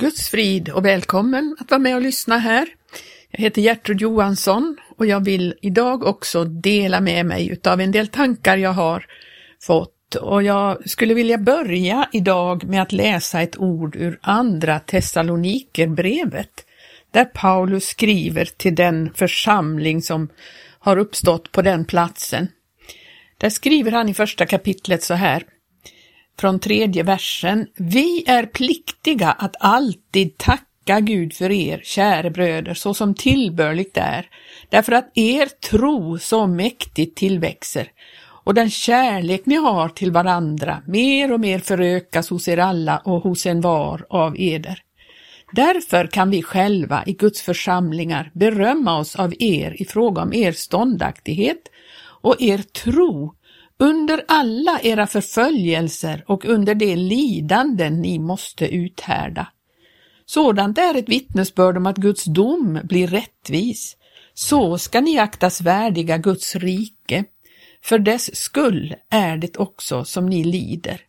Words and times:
Guds 0.00 0.28
frid 0.28 0.68
och 0.68 0.84
välkommen 0.84 1.56
att 1.60 1.70
vara 1.70 1.78
med 1.78 1.94
och 1.94 2.02
lyssna 2.02 2.38
här. 2.38 2.68
Jag 3.30 3.40
heter 3.40 3.62
Gertrud 3.62 4.00
Johansson 4.00 4.76
och 4.96 5.06
jag 5.06 5.24
vill 5.24 5.54
idag 5.62 6.04
också 6.04 6.44
dela 6.44 7.00
med 7.00 7.26
mig 7.26 7.48
utav 7.48 7.80
en 7.80 7.92
del 7.92 8.08
tankar 8.08 8.56
jag 8.56 8.72
har 8.72 9.06
fått 9.62 10.14
och 10.14 10.42
jag 10.42 10.90
skulle 10.90 11.14
vilja 11.14 11.38
börja 11.38 12.08
idag 12.12 12.64
med 12.64 12.82
att 12.82 12.92
läsa 12.92 13.40
ett 13.40 13.58
ord 13.58 13.96
ur 13.96 14.18
Andra 14.20 14.78
Thessalonikerbrevet 14.78 16.66
där 17.10 17.24
Paulus 17.24 17.84
skriver 17.84 18.44
till 18.44 18.74
den 18.74 19.10
församling 19.14 20.02
som 20.02 20.28
har 20.78 20.96
uppstått 20.96 21.52
på 21.52 21.62
den 21.62 21.84
platsen. 21.84 22.48
Där 23.38 23.50
skriver 23.50 23.92
han 23.92 24.08
i 24.08 24.14
första 24.14 24.46
kapitlet 24.46 25.02
så 25.02 25.14
här 25.14 25.42
från 26.40 26.60
tredje 26.60 27.02
versen. 27.02 27.66
Vi 27.76 28.24
är 28.26 28.46
pliktiga 28.46 29.30
att 29.30 29.56
alltid 29.60 30.38
tacka 30.38 31.00
Gud 31.00 31.32
för 31.32 31.50
er, 31.50 31.80
käre 31.84 32.30
bröder, 32.30 32.74
så 32.74 32.94
som 32.94 33.14
tillbörligt 33.14 33.96
är, 33.96 34.26
därför 34.68 34.92
att 34.92 35.10
er 35.14 35.46
tro 35.46 36.18
så 36.18 36.46
mäktigt 36.46 37.16
tillväxer 37.16 37.88
och 38.44 38.54
den 38.54 38.70
kärlek 38.70 39.46
ni 39.46 39.56
har 39.56 39.88
till 39.88 40.12
varandra 40.12 40.82
mer 40.86 41.32
och 41.32 41.40
mer 41.40 41.58
förökas 41.58 42.30
hos 42.30 42.48
er 42.48 42.58
alla 42.58 42.98
och 42.98 43.22
hos 43.22 43.46
en 43.46 43.60
var 43.60 44.06
av 44.10 44.34
eder. 44.38 44.82
Därför 45.52 46.06
kan 46.06 46.30
vi 46.30 46.42
själva 46.42 47.02
i 47.06 47.12
Guds 47.12 47.42
församlingar 47.42 48.30
berömma 48.34 48.98
oss 48.98 49.16
av 49.16 49.34
er 49.38 49.82
i 49.82 49.84
fråga 49.84 50.22
om 50.22 50.32
er 50.34 50.52
ståndaktighet 50.52 51.62
och 52.22 52.36
er 52.42 52.58
tro 52.58 53.34
under 53.80 54.24
alla 54.28 54.80
era 54.82 55.06
förföljelser 55.06 56.24
och 56.26 56.44
under 56.44 56.74
de 56.74 56.96
lidanden 56.96 58.00
ni 58.02 58.18
måste 58.18 58.74
uthärda. 58.74 59.46
Sådant 60.26 60.78
är 60.78 60.94
ett 60.94 61.08
vittnesbörd 61.08 61.76
om 61.76 61.86
att 61.86 61.96
Guds 61.96 62.24
dom 62.24 62.80
blir 62.84 63.06
rättvis. 63.06 63.96
Så 64.34 64.78
ska 64.78 65.00
ni 65.00 65.18
aktas 65.18 65.60
värdiga 65.60 66.18
Guds 66.18 66.56
rike. 66.56 67.24
För 67.82 67.98
dess 67.98 68.36
skull 68.36 68.94
är 69.10 69.36
det 69.36 69.56
också 69.56 70.04
som 70.04 70.26
ni 70.26 70.44
lider. 70.44 71.00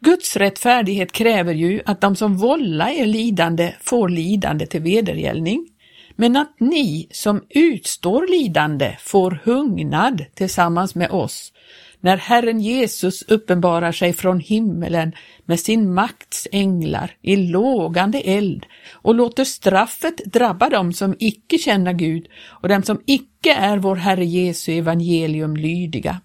Guds 0.00 0.36
rättfärdighet 0.36 1.12
kräver 1.12 1.54
ju 1.54 1.80
att 1.86 2.00
de 2.00 2.16
som 2.16 2.36
vållar 2.36 2.88
er 2.88 3.06
lidande 3.06 3.74
får 3.80 4.08
lidande 4.08 4.66
till 4.66 4.82
vedergällning, 4.82 5.68
men 6.16 6.36
att 6.36 6.60
ni 6.60 7.08
som 7.10 7.44
utstår 7.50 8.26
lidande 8.26 8.96
får 9.00 9.40
hungnad 9.44 10.24
tillsammans 10.34 10.94
med 10.94 11.10
oss 11.10 11.52
när 12.00 12.16
Herren 12.16 12.60
Jesus 12.60 13.22
uppenbarar 13.22 13.92
sig 13.92 14.12
från 14.12 14.40
himmelen 14.40 15.12
med 15.44 15.60
sin 15.60 15.94
makts 15.94 16.48
änglar 16.52 17.16
i 17.22 17.36
lågande 17.36 18.20
eld 18.20 18.66
och 18.92 19.14
låter 19.14 19.44
straffet 19.44 20.24
drabba 20.24 20.68
dem 20.68 20.92
som 20.92 21.16
icke 21.18 21.58
känner 21.58 21.92
Gud 21.92 22.26
och 22.46 22.68
dem 22.68 22.82
som 22.82 23.00
icke 23.06 23.54
är 23.54 23.78
vår 23.78 23.96
Herre 23.96 24.24
Jesu 24.24 24.72
evangelium 24.72 25.56
lydiga. 25.56 26.20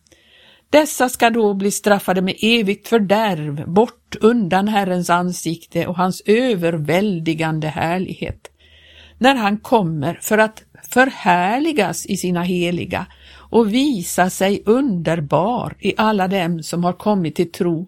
Dessa 0.70 1.10
ska 1.10 1.30
då 1.30 1.54
bli 1.54 1.72
straffade 1.72 2.22
med 2.22 2.36
evigt 2.42 2.88
fördärv 2.88 3.70
bort 3.70 4.16
undan 4.22 4.68
Herrens 4.68 5.10
ansikte 5.10 5.88
och 5.88 5.98
hans 5.98 6.22
överväldigande 6.26 7.68
härlighet. 7.68 8.52
När 9.18 9.36
han 9.36 9.58
kommer 9.58 10.20
för 10.22 10.38
att 10.38 10.64
förhärligas 10.90 12.06
i 12.06 12.18
sina 12.18 12.44
heliga 12.44 13.06
och 13.50 13.74
visa 13.74 14.30
sig 14.30 14.64
underbar 14.66 15.76
i 15.80 15.94
alla 15.98 16.28
dem 16.28 16.64
som 16.64 16.84
har 16.84 16.94
kommit 16.94 17.36
till 17.36 17.52
tro. 17.52 17.88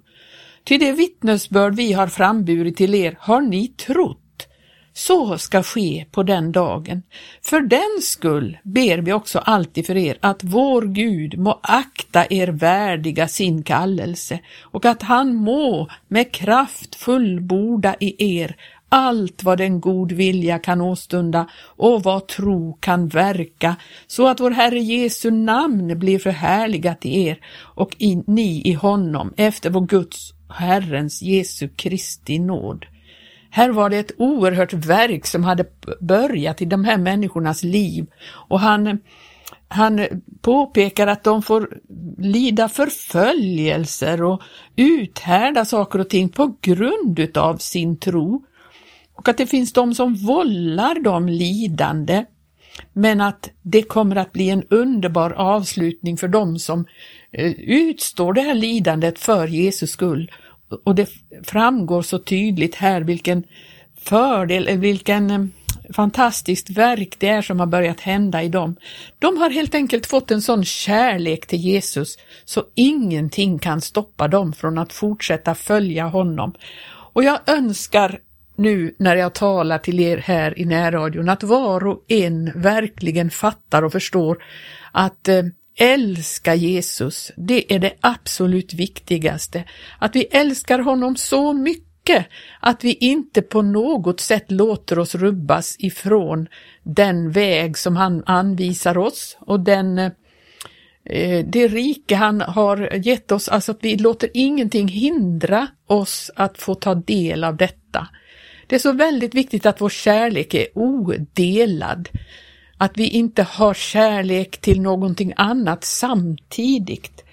Till 0.63 0.79
det 0.79 0.91
vittnesbörd 0.91 1.75
vi 1.75 1.93
har 1.93 2.07
framburit 2.07 2.77
till 2.77 2.95
er 2.95 3.17
har 3.19 3.41
ni 3.41 3.67
trott. 3.67 4.47
Så 4.93 5.37
ska 5.37 5.63
ske 5.63 6.05
på 6.11 6.23
den 6.23 6.51
dagen. 6.51 7.03
För 7.41 7.61
den 7.61 8.01
skull 8.01 8.57
ber 8.63 8.97
vi 8.97 9.13
också 9.13 9.39
alltid 9.39 9.85
för 9.85 9.97
er 9.97 10.17
att 10.21 10.43
vår 10.43 10.81
Gud 10.81 11.37
må 11.37 11.59
akta 11.63 12.25
er 12.29 12.47
värdiga 12.47 13.27
sin 13.27 13.63
kallelse 13.63 14.39
och 14.61 14.85
att 14.85 15.01
han 15.01 15.35
må 15.35 15.87
med 16.07 16.31
kraft 16.31 16.95
fullborda 16.95 17.95
i 17.99 18.39
er 18.39 18.55
allt 18.89 19.43
vad 19.43 19.61
en 19.61 19.81
god 19.81 20.11
vilja 20.11 20.59
kan 20.59 20.81
åstunda 20.81 21.49
och 21.63 22.03
vad 22.03 22.27
tro 22.27 22.77
kan 22.79 23.07
verka, 23.07 23.75
så 24.07 24.27
att 24.27 24.39
vår 24.39 24.51
Herre 24.51 24.79
Jesu 24.79 25.31
namn 25.31 25.99
blir 25.99 26.19
förhärligat 26.19 27.05
i 27.05 27.23
er 27.25 27.39
och 27.59 27.95
i, 27.97 28.23
ni 28.27 28.61
i 28.65 28.73
honom 28.73 29.33
efter 29.37 29.69
vår 29.69 29.81
Guds 29.81 30.33
Herrens 30.49 31.21
Jesu 31.21 31.67
Kristi 31.67 32.39
nåd. 32.39 32.85
Här 33.49 33.69
var 33.69 33.89
det 33.89 33.97
ett 33.97 34.11
oerhört 34.17 34.73
verk 34.73 35.25
som 35.25 35.43
hade 35.43 35.65
börjat 35.99 36.61
i 36.61 36.65
de 36.65 36.85
här 36.85 36.97
människornas 36.97 37.63
liv 37.63 38.07
och 38.25 38.59
han 38.59 38.99
han 39.69 40.07
påpekar 40.41 41.07
att 41.07 41.23
de 41.23 41.41
får 41.41 41.69
lida 42.17 42.69
förföljelser 42.69 44.23
och 44.23 44.41
uthärda 44.75 45.65
saker 45.65 45.99
och 45.99 46.09
ting 46.09 46.29
på 46.29 46.55
grund 46.61 47.19
utav 47.19 47.57
sin 47.57 47.97
tro 47.97 48.43
och 49.17 49.29
att 49.29 49.37
det 49.37 49.47
finns 49.47 49.73
de 49.73 49.93
som 49.93 50.15
vållar 50.15 50.99
dem 50.99 51.27
lidande, 51.27 52.25
men 52.93 53.21
att 53.21 53.49
det 53.61 53.81
kommer 53.81 54.15
att 54.15 54.33
bli 54.33 54.49
en 54.49 54.63
underbar 54.69 55.31
avslutning 55.31 56.17
för 56.17 56.27
dem 56.27 56.59
som 56.59 56.85
eh, 57.31 57.51
utstår 57.59 58.33
det 58.33 58.41
här 58.41 58.55
lidandet 58.55 59.19
för 59.19 59.47
Jesus 59.47 59.91
skull. 59.91 60.31
Och 60.83 60.95
det 60.95 61.09
framgår 61.43 62.01
så 62.01 62.19
tydligt 62.19 62.75
här 62.75 63.01
vilken 63.01 63.43
fördel, 63.97 64.67
eh, 64.67 64.77
vilken 64.77 65.31
eh, 65.31 65.45
fantastiskt 65.93 66.69
verk 66.69 67.15
det 67.19 67.27
är 67.27 67.41
som 67.41 67.59
har 67.59 67.67
börjat 67.67 67.99
hända 67.99 68.43
i 68.43 68.49
dem. 68.49 68.75
De 69.19 69.37
har 69.37 69.49
helt 69.49 69.75
enkelt 69.75 70.05
fått 70.05 70.31
en 70.31 70.41
sån 70.41 70.65
kärlek 70.65 71.47
till 71.47 71.59
Jesus 71.59 72.17
så 72.45 72.63
ingenting 72.75 73.59
kan 73.59 73.81
stoppa 73.81 74.27
dem 74.27 74.53
från 74.53 74.77
att 74.77 74.93
fortsätta 74.93 75.55
följa 75.55 76.07
honom. 76.07 76.53
Och 77.13 77.23
jag 77.23 77.39
önskar 77.45 78.19
nu 78.57 78.95
när 78.99 79.15
jag 79.15 79.33
talar 79.33 79.77
till 79.77 79.99
er 79.99 80.17
här 80.17 80.59
i 80.59 80.65
närradion, 80.65 81.29
att 81.29 81.43
var 81.43 81.87
och 81.87 82.05
en 82.07 82.51
verkligen 82.55 83.29
fattar 83.29 83.83
och 83.83 83.91
förstår 83.91 84.43
att 84.91 85.27
eh, 85.27 85.43
älska 85.77 86.55
Jesus, 86.55 87.31
det 87.35 87.73
är 87.73 87.79
det 87.79 87.93
absolut 88.01 88.73
viktigaste. 88.73 89.63
Att 89.99 90.15
vi 90.15 90.23
älskar 90.23 90.79
honom 90.79 91.15
så 91.15 91.53
mycket 91.53 92.27
att 92.59 92.83
vi 92.83 92.93
inte 92.93 93.41
på 93.41 93.61
något 93.61 94.19
sätt 94.19 94.51
låter 94.51 94.99
oss 94.99 95.15
rubbas 95.15 95.75
ifrån 95.79 96.47
den 96.83 97.31
väg 97.31 97.77
som 97.77 97.95
han 97.95 98.23
anvisar 98.25 98.97
oss 98.97 99.37
och 99.39 99.59
den 99.59 99.99
eh, 99.99 101.45
det 101.45 101.67
rike 101.67 102.15
han 102.15 102.41
har 102.41 103.07
gett 103.07 103.31
oss, 103.31 103.49
alltså 103.49 103.71
att 103.71 103.79
vi 103.81 103.97
låter 103.97 104.29
ingenting 104.33 104.87
hindra 104.87 105.67
oss 105.87 106.31
att 106.35 106.57
få 106.57 106.75
ta 106.75 106.95
del 106.95 107.43
av 107.43 107.57
detta. 107.57 108.07
Det 108.67 108.75
är 108.75 108.79
så 108.79 108.91
väldigt 108.91 109.35
viktigt 109.35 109.65
att 109.65 109.81
vår 109.81 109.89
kärlek 109.89 110.53
är 110.53 110.67
odelad. 110.73 112.09
Att 112.77 112.97
vi 112.97 113.07
inte 113.07 113.43
har 113.43 113.73
kärlek 113.73 114.61
till 114.61 114.81
någonting 114.81 115.33
annat 115.35 115.83
samtidigt. 115.83 117.23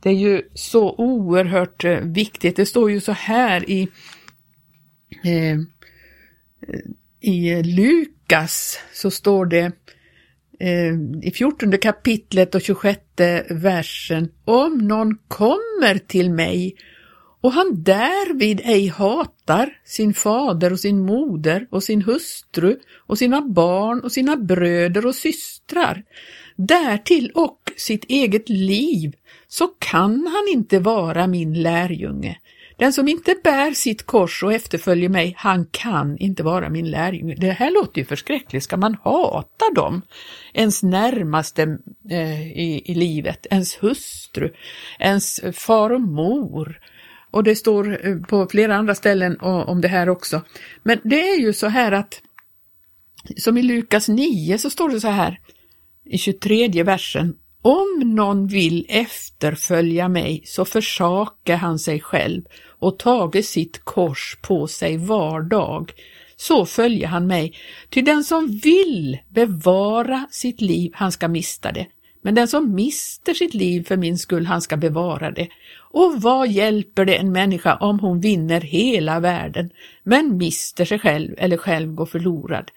Det 0.00 0.08
är 0.08 0.14
ju 0.14 0.42
så 0.54 0.94
oerhört 0.98 1.84
eh, 1.84 2.00
viktigt. 2.00 2.56
Det 2.56 2.66
står 2.66 2.90
ju 2.90 3.00
så 3.00 3.12
här 3.12 3.70
i, 3.70 3.88
eh, 5.24 5.58
i 7.20 7.62
Lukas, 7.62 8.78
så 8.92 9.10
står 9.10 9.46
det 9.46 9.72
eh, 10.60 10.94
i 11.22 11.32
14 11.34 11.78
kapitlet 11.78 12.54
och 12.54 12.62
26 12.62 13.00
versen. 13.50 14.28
Om 14.44 14.78
någon 14.78 15.18
kommer 15.28 15.98
till 15.98 16.30
mig 16.30 16.76
och 17.40 17.52
han 17.52 17.82
därvid 17.82 18.60
ej 18.64 18.86
hatar 18.86 19.78
sin 19.84 20.14
fader 20.14 20.72
och 20.72 20.80
sin 20.80 21.00
moder 21.06 21.66
och 21.70 21.82
sin 21.82 22.02
hustru 22.02 22.78
och 23.06 23.18
sina 23.18 23.40
barn 23.40 24.00
och 24.00 24.12
sina 24.12 24.36
bröder 24.36 25.06
och 25.06 25.14
systrar, 25.14 26.02
därtill 26.56 27.30
och 27.34 27.72
sitt 27.76 28.04
eget 28.04 28.48
liv, 28.48 29.12
så 29.48 29.66
kan 29.66 30.26
han 30.26 30.58
inte 30.58 30.78
vara 30.78 31.26
min 31.26 31.62
lärjunge. 31.62 32.38
Den 32.80 32.92
som 32.92 33.08
inte 33.08 33.34
bär 33.44 33.70
sitt 33.70 34.02
kors 34.02 34.42
och 34.42 34.52
efterföljer 34.52 35.08
mig, 35.08 35.34
han 35.36 35.66
kan 35.70 36.18
inte 36.18 36.42
vara 36.42 36.68
min 36.68 36.90
lärjunge. 36.90 37.34
Det 37.34 37.50
här 37.50 37.70
låter 37.70 38.00
ju 38.00 38.04
förskräckligt. 38.04 38.64
Ska 38.64 38.76
man 38.76 38.96
hata 39.04 39.64
dem? 39.74 40.02
Ens 40.54 40.82
närmaste 40.82 41.78
eh, 42.10 42.42
i, 42.42 42.82
i 42.84 42.94
livet, 42.94 43.46
ens 43.50 43.82
hustru, 43.82 44.52
ens 44.98 45.40
far 45.52 45.90
och 45.90 46.00
mor, 46.00 46.80
och 47.30 47.44
det 47.44 47.56
står 47.56 48.06
eh, 48.06 48.16
på 48.16 48.46
flera 48.50 48.76
andra 48.76 48.94
ställen 48.94 49.40
om 49.40 49.80
det 49.80 49.88
här 49.88 50.08
också. 50.08 50.42
Men 50.82 51.00
det 51.04 51.20
är 51.20 51.40
ju 51.40 51.52
så 51.52 51.66
här 51.66 51.92
att, 51.92 52.22
som 53.36 53.58
i 53.58 53.62
Lukas 53.62 54.08
9 54.08 54.58
så 54.58 54.70
står 54.70 54.88
det 54.88 55.00
så 55.00 55.08
här 55.08 55.40
i 56.04 56.18
23 56.18 56.82
versen. 56.82 57.34
Om 57.62 58.14
någon 58.14 58.46
vill 58.46 58.86
efterfölja 58.88 60.08
mig 60.08 60.42
så 60.44 60.64
försakar 60.64 61.56
han 61.56 61.78
sig 61.78 62.00
själv 62.00 62.42
och 62.78 62.98
tager 62.98 63.42
sitt 63.42 63.84
kors 63.84 64.38
på 64.42 64.66
sig 64.66 64.96
var 64.96 65.42
dag, 65.42 65.92
så 66.36 66.66
följer 66.66 67.06
han 67.06 67.26
mig. 67.26 67.54
Ty 67.90 68.02
den 68.02 68.24
som 68.24 68.58
vill 68.58 69.18
bevara 69.28 70.26
sitt 70.30 70.60
liv, 70.60 70.92
han 70.94 71.12
ska 71.12 71.28
mista 71.28 71.72
det. 71.72 71.86
Men 72.22 72.34
den 72.34 72.48
som 72.48 72.74
mister 72.74 73.34
sitt 73.34 73.54
liv 73.54 73.84
för 73.84 73.96
min 73.96 74.18
skull, 74.18 74.46
han 74.46 74.62
ska 74.62 74.76
bevara 74.76 75.30
det. 75.30 75.48
Och 75.92 76.22
vad 76.22 76.48
hjälper 76.48 77.04
det 77.04 77.16
en 77.16 77.32
människa 77.32 77.76
om 77.76 78.00
hon 78.00 78.20
vinner 78.20 78.60
hela 78.60 79.20
världen, 79.20 79.70
men 80.02 80.36
mister 80.36 80.84
sig 80.84 80.98
själv 80.98 81.34
eller 81.38 81.56
själv 81.56 81.94
går 81.94 82.06
förlorad? 82.06 82.70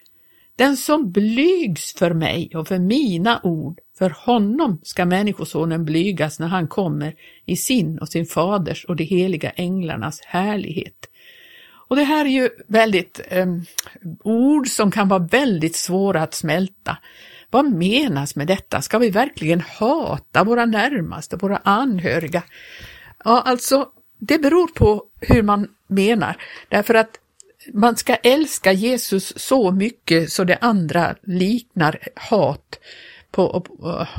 Den 0.55 0.77
som 0.77 1.11
blygs 1.11 1.93
för 1.93 2.13
mig 2.13 2.51
och 2.55 2.67
för 2.67 2.79
mina 2.79 3.39
ord, 3.43 3.79
för 3.97 4.09
honom 4.09 4.79
ska 4.83 5.05
Människosonen 5.05 5.85
blygas 5.85 6.39
när 6.39 6.47
han 6.47 6.67
kommer 6.67 7.15
i 7.45 7.55
sin 7.55 7.99
och 7.99 8.09
sin 8.09 8.25
faders 8.25 8.85
och 8.85 8.95
de 8.95 9.03
heliga 9.03 9.49
änglarnas 9.49 10.21
härlighet. 10.21 11.09
Och 11.87 11.95
det 11.95 12.03
här 12.03 12.25
är 12.25 12.29
ju 12.29 12.49
väldigt 12.67 13.21
eh, 13.29 13.45
ord 14.23 14.67
som 14.67 14.91
kan 14.91 15.07
vara 15.07 15.27
väldigt 15.31 15.75
svåra 15.75 16.21
att 16.21 16.33
smälta. 16.33 16.97
Vad 17.53 17.65
menas 17.73 18.35
med 18.35 18.47
detta? 18.47 18.81
Ska 18.81 18.97
vi 18.97 19.09
verkligen 19.09 19.61
hata 19.61 20.43
våra 20.43 20.65
närmaste, 20.65 21.35
våra 21.35 21.57
anhöriga? 21.57 22.43
Ja, 23.23 23.41
alltså, 23.41 23.89
det 24.19 24.39
beror 24.39 24.67
på 24.67 25.03
hur 25.21 25.41
man 25.41 25.67
menar, 25.87 26.37
därför 26.69 26.93
att 26.93 27.19
man 27.73 27.95
ska 27.95 28.15
älska 28.15 28.71
Jesus 28.71 29.33
så 29.35 29.71
mycket 29.71 30.31
så 30.31 30.43
det 30.43 30.57
andra 30.61 31.15
liknar 31.23 31.99
hat 32.15 32.79
på, 33.31 33.65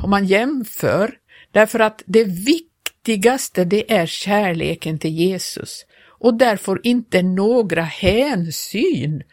om 0.03 0.09
man 0.09 0.25
jämför, 0.25 1.17
därför 1.51 1.79
att 1.79 2.03
det 2.05 2.23
viktigaste 2.23 3.65
det 3.65 3.93
är 3.93 4.05
kärleken 4.05 4.99
till 4.99 5.13
Jesus 5.13 5.85
och 6.07 6.33
där 6.33 6.57
får 6.57 6.79
inte 6.83 7.21
några 7.21 7.81
hänsyn 7.81 9.15
eh, 9.15 9.25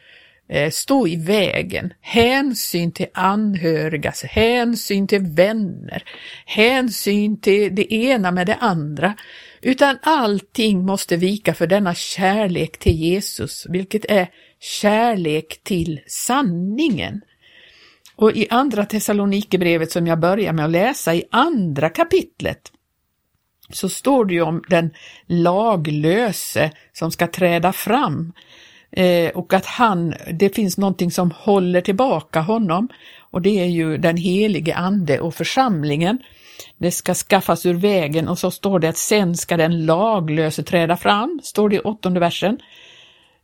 Eh, 0.53 0.71
stå 0.71 1.07
i 1.09 1.17
vägen. 1.17 1.93
Hänsyn 2.01 2.93
till 2.93 3.07
anhöriga, 3.15 4.09
alltså 4.09 4.27
hänsyn 4.27 5.07
till 5.07 5.23
vänner, 5.23 6.05
hänsyn 6.47 7.41
till 7.41 7.75
det 7.75 7.95
ena 7.95 8.31
med 8.31 8.47
det 8.47 8.55
andra, 8.55 9.15
utan 9.61 9.99
allting 10.03 10.85
måste 10.85 11.17
vika 11.17 11.55
för 11.55 11.67
denna 11.67 11.95
kärlek 11.95 12.79
till 12.79 12.93
Jesus, 12.93 13.67
vilket 13.69 14.05
är 14.05 14.29
kärlek 14.61 15.61
till 15.63 16.01
sanningen. 16.07 17.21
Och 18.17 18.33
i 18.33 18.47
andra 18.51 18.85
Thessalonikerbrevet 18.85 19.93
som 19.93 20.07
jag 20.07 20.21
börjar 20.21 20.53
med 20.53 20.65
att 20.65 20.71
läsa 20.71 21.15
i 21.15 21.25
andra 21.31 21.89
kapitlet 21.89 22.73
så 23.71 23.89
står 23.89 24.25
det 24.25 24.35
ju 24.35 24.43
om 24.43 24.63
den 24.69 24.91
laglöse 25.27 26.71
som 26.93 27.11
ska 27.11 27.27
träda 27.27 27.73
fram 27.73 28.33
eh, 28.93 29.31
och 29.31 29.53
att 29.53 29.67
han, 29.67 30.15
det 30.33 30.55
finns 30.55 30.79
någonting 30.79 31.11
som 31.11 31.31
håller 31.31 31.81
tillbaka 31.81 32.41
honom 32.41 32.89
och 33.31 33.43
det 33.43 33.61
är 33.61 33.67
ju 33.67 33.99
den 33.99 34.17
helige 34.17 34.75
ande 34.75 35.21
och 35.21 35.35
församlingen. 35.35 36.19
Det 36.79 36.91
ska 36.91 37.15
skaffas 37.15 37.67
ur 37.67 37.75
vägen 37.75 38.29
och 38.29 38.39
så 38.39 38.51
står 38.51 38.79
det 38.79 38.89
att 38.89 38.97
sen 38.97 39.37
ska 39.37 39.57
den 39.57 39.87
laglöse 39.87 40.63
träda 40.63 40.97
fram, 40.97 41.41
står 41.43 41.69
det 41.69 41.77
i 41.77 41.81
åttonde 41.81 42.21
versen. 42.21 42.59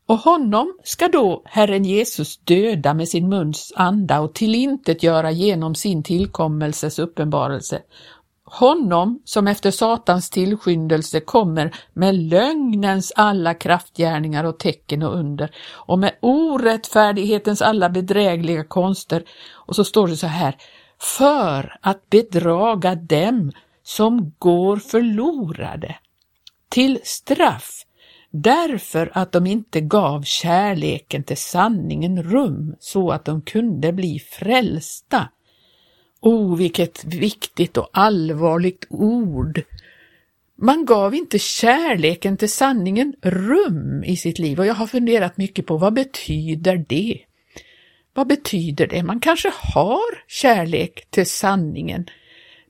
Och 0.06 0.18
honom 0.18 0.78
ska 0.84 1.08
då 1.08 1.42
Herren 1.44 1.84
Jesus 1.84 2.38
döda 2.38 2.94
med 2.94 3.08
sin 3.08 3.28
muns 3.28 3.72
anda 3.76 4.20
och 4.20 4.34
tillintet 4.34 5.02
göra 5.02 5.30
genom 5.30 5.74
sin 5.74 6.02
tillkommelses 6.02 6.98
uppenbarelse 6.98 7.82
honom 8.50 9.22
som 9.24 9.48
efter 9.48 9.70
Satans 9.70 10.30
tillskyndelse 10.30 11.20
kommer 11.20 11.74
med 11.92 12.14
lögnens 12.14 13.12
alla 13.16 13.54
kraftgärningar 13.54 14.44
och 14.44 14.58
tecken 14.58 15.02
och 15.02 15.14
under 15.14 15.50
och 15.72 15.98
med 15.98 16.12
orättfärdighetens 16.20 17.62
alla 17.62 17.88
bedrägliga 17.90 18.64
konster. 18.64 19.22
Och 19.52 19.76
så 19.76 19.84
står 19.84 20.08
det 20.08 20.16
så 20.16 20.26
här, 20.26 20.56
för 20.98 21.78
att 21.80 22.10
bedraga 22.10 22.94
dem 22.94 23.52
som 23.82 24.34
går 24.38 24.76
förlorade 24.76 25.96
till 26.68 27.00
straff 27.04 27.84
därför 28.30 29.10
att 29.14 29.32
de 29.32 29.46
inte 29.46 29.80
gav 29.80 30.22
kärleken 30.22 31.24
till 31.24 31.36
sanningen 31.36 32.22
rum 32.22 32.76
så 32.80 33.10
att 33.10 33.24
de 33.24 33.42
kunde 33.42 33.92
bli 33.92 34.18
frälsta. 34.18 35.28
Oh, 36.20 36.56
vilket 36.56 37.04
viktigt 37.04 37.76
och 37.76 37.90
allvarligt 37.92 38.86
ord! 38.88 39.62
Man 40.56 40.84
gav 40.84 41.14
inte 41.14 41.38
kärleken 41.38 42.36
till 42.36 42.52
sanningen 42.52 43.14
rum 43.22 44.04
i 44.04 44.16
sitt 44.16 44.38
liv 44.38 44.58
och 44.58 44.66
jag 44.66 44.74
har 44.74 44.86
funderat 44.86 45.36
mycket 45.36 45.66
på 45.66 45.76
vad 45.76 45.92
betyder 45.94 46.84
det? 46.88 47.20
Vad 48.14 48.26
betyder 48.26 48.86
det? 48.86 49.02
Man 49.02 49.20
kanske 49.20 49.52
har 49.54 50.24
kärlek 50.26 51.10
till 51.10 51.26
sanningen, 51.26 52.06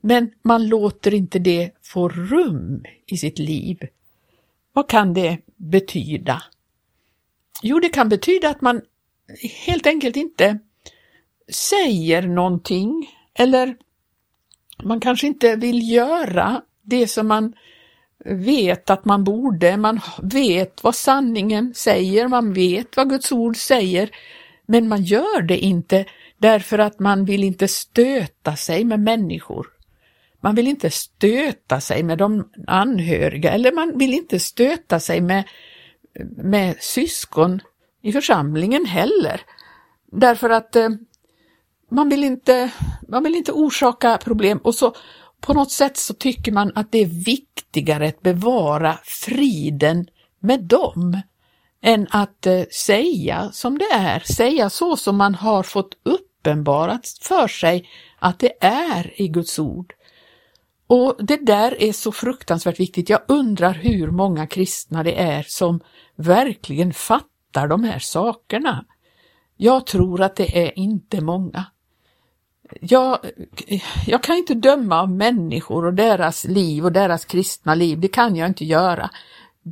men 0.00 0.30
man 0.42 0.68
låter 0.68 1.14
inte 1.14 1.38
det 1.38 1.70
få 1.82 2.08
rum 2.08 2.84
i 3.06 3.16
sitt 3.16 3.38
liv. 3.38 3.88
Vad 4.72 4.88
kan 4.88 5.14
det 5.14 5.38
betyda? 5.56 6.42
Jo, 7.62 7.80
det 7.80 7.88
kan 7.88 8.08
betyda 8.08 8.48
att 8.48 8.60
man 8.60 8.82
helt 9.66 9.86
enkelt 9.86 10.16
inte 10.16 10.58
säger 11.48 12.22
någonting 12.22 13.17
eller 13.38 13.76
man 14.82 15.00
kanske 15.00 15.26
inte 15.26 15.56
vill 15.56 15.92
göra 15.92 16.62
det 16.82 17.06
som 17.06 17.28
man 17.28 17.54
vet 18.24 18.90
att 18.90 19.04
man 19.04 19.24
borde, 19.24 19.76
man 19.76 20.00
vet 20.22 20.84
vad 20.84 20.94
sanningen 20.94 21.74
säger, 21.74 22.28
man 22.28 22.52
vet 22.52 22.96
vad 22.96 23.10
Guds 23.10 23.32
ord 23.32 23.56
säger, 23.56 24.10
men 24.66 24.88
man 24.88 25.02
gör 25.02 25.42
det 25.42 25.58
inte 25.58 26.04
därför 26.38 26.78
att 26.78 26.98
man 26.98 27.24
vill 27.24 27.44
inte 27.44 27.68
stöta 27.68 28.56
sig 28.56 28.84
med 28.84 29.00
människor. 29.00 29.66
Man 30.40 30.54
vill 30.54 30.68
inte 30.68 30.90
stöta 30.90 31.80
sig 31.80 32.02
med 32.02 32.18
de 32.18 32.50
anhöriga 32.66 33.50
eller 33.50 33.72
man 33.72 33.98
vill 33.98 34.14
inte 34.14 34.40
stöta 34.40 35.00
sig 35.00 35.20
med, 35.20 35.44
med 36.36 36.76
syskon 36.80 37.60
i 38.02 38.12
församlingen 38.12 38.86
heller. 38.86 39.40
Därför 40.12 40.50
att 40.50 40.76
eh, 40.76 40.88
man 41.90 42.08
vill 42.08 42.24
inte, 42.24 42.70
man 43.08 43.24
vill 43.24 43.34
inte 43.34 43.52
orsaka 43.52 44.18
problem 44.18 44.58
och 44.58 44.74
så 44.74 44.94
på 45.40 45.54
något 45.54 45.70
sätt 45.70 45.96
så 45.96 46.14
tycker 46.14 46.52
man 46.52 46.72
att 46.74 46.92
det 46.92 46.98
är 46.98 47.24
viktigare 47.24 48.08
att 48.08 48.20
bevara 48.20 48.98
friden 49.04 50.06
med 50.40 50.64
dem 50.64 51.20
än 51.82 52.06
att 52.10 52.46
eh, 52.46 52.62
säga 52.64 53.50
som 53.52 53.78
det 53.78 53.92
är, 53.92 54.20
säga 54.20 54.70
så 54.70 54.96
som 54.96 55.16
man 55.16 55.34
har 55.34 55.62
fått 55.62 55.98
uppenbarat 56.02 57.18
för 57.22 57.48
sig 57.48 57.88
att 58.18 58.38
det 58.38 58.52
är 58.60 59.20
i 59.20 59.28
Guds 59.28 59.58
ord. 59.58 59.92
Och 60.86 61.16
det 61.18 61.46
där 61.46 61.82
är 61.82 61.92
så 61.92 62.12
fruktansvärt 62.12 62.80
viktigt. 62.80 63.08
Jag 63.08 63.20
undrar 63.28 63.74
hur 63.74 64.10
många 64.10 64.46
kristna 64.46 65.02
det 65.02 65.20
är 65.20 65.44
som 65.48 65.80
verkligen 66.16 66.92
fattar 66.92 67.68
de 67.68 67.84
här 67.84 67.98
sakerna. 67.98 68.84
Jag 69.56 69.86
tror 69.86 70.22
att 70.22 70.36
det 70.36 70.66
är 70.66 70.78
inte 70.78 71.20
många 71.20 71.64
jag, 72.80 73.18
jag 74.06 74.22
kan 74.22 74.36
inte 74.36 74.54
döma 74.54 75.00
av 75.00 75.10
människor 75.10 75.84
och 75.84 75.94
deras 75.94 76.44
liv 76.44 76.84
och 76.84 76.92
deras 76.92 77.24
kristna 77.24 77.74
liv, 77.74 78.00
det 78.00 78.08
kan 78.08 78.36
jag 78.36 78.48
inte 78.48 78.64
göra. 78.64 79.10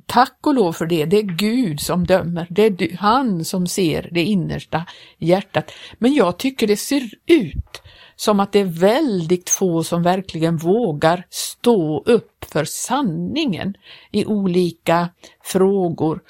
Tack 0.07 0.39
och 0.41 0.55
lov 0.55 0.73
för 0.73 0.87
det, 0.87 1.05
det 1.05 1.19
är 1.19 1.23
Gud 1.23 1.81
som 1.81 2.07
dömer, 2.07 2.47
det 2.51 2.63
är 2.63 2.97
han 2.97 3.45
som 3.45 3.67
ser 3.67 4.09
det 4.13 4.23
innersta 4.23 4.87
hjärtat. 5.19 5.71
Men 5.99 6.15
jag 6.15 6.39
tycker 6.39 6.67
det 6.67 6.77
ser 6.77 7.11
ut 7.27 7.83
som 8.17 8.41
att 8.41 8.53
det 8.53 8.59
är 8.59 8.81
väldigt 8.81 9.51
få 9.51 9.85
som 9.85 10.03
verkligen 10.03 10.57
vågar 10.57 11.27
stå 11.31 12.03
upp 12.07 12.45
för 12.53 12.65
sanningen 12.65 13.77
i 14.11 14.27
olika 14.27 15.09
frågor. 15.43 16.21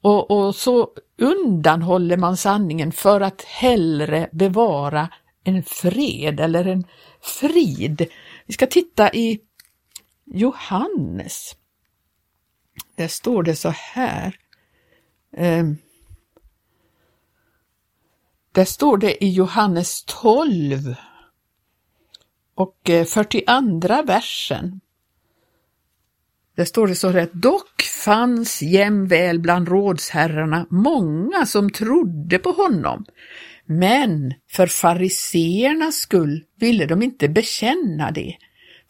Och, 0.00 0.30
och 0.30 0.54
så 0.54 0.88
undanhåller 1.18 2.16
man 2.16 2.36
sanningen 2.36 2.92
för 2.92 3.20
att 3.20 3.42
hellre 3.42 4.28
bevara 4.32 5.08
en 5.44 5.62
fred 5.62 6.40
eller 6.40 6.64
en 6.64 6.84
frid. 7.20 8.06
Vi 8.46 8.54
ska 8.54 8.66
titta 8.66 9.12
i 9.12 9.40
Johannes. 10.24 11.56
Där 12.96 13.08
står 13.08 13.42
det 13.42 13.56
så 13.56 13.68
här. 13.68 14.36
Ehm, 15.36 15.76
där 18.52 18.64
står 18.64 18.96
det 18.98 19.24
i 19.24 19.30
Johannes 19.30 20.04
12 20.04 20.94
och 22.54 22.90
eh, 22.90 23.04
42 23.04 24.02
versen. 24.02 24.80
Där 26.54 26.64
står 26.64 26.86
det 26.86 26.94
så 26.94 27.08
här, 27.08 27.28
dock 27.32 27.82
fanns 27.82 28.62
jämväl 28.62 29.40
bland 29.40 29.68
rådsherrarna 29.68 30.66
många 30.70 31.46
som 31.46 31.70
trodde 31.70 32.38
på 32.38 32.50
honom, 32.50 33.04
men 33.78 34.34
för 34.50 34.66
fariseernas 34.66 35.96
skull 35.96 36.44
ville 36.56 36.86
de 36.86 37.02
inte 37.02 37.28
bekänna 37.28 38.10
det, 38.10 38.36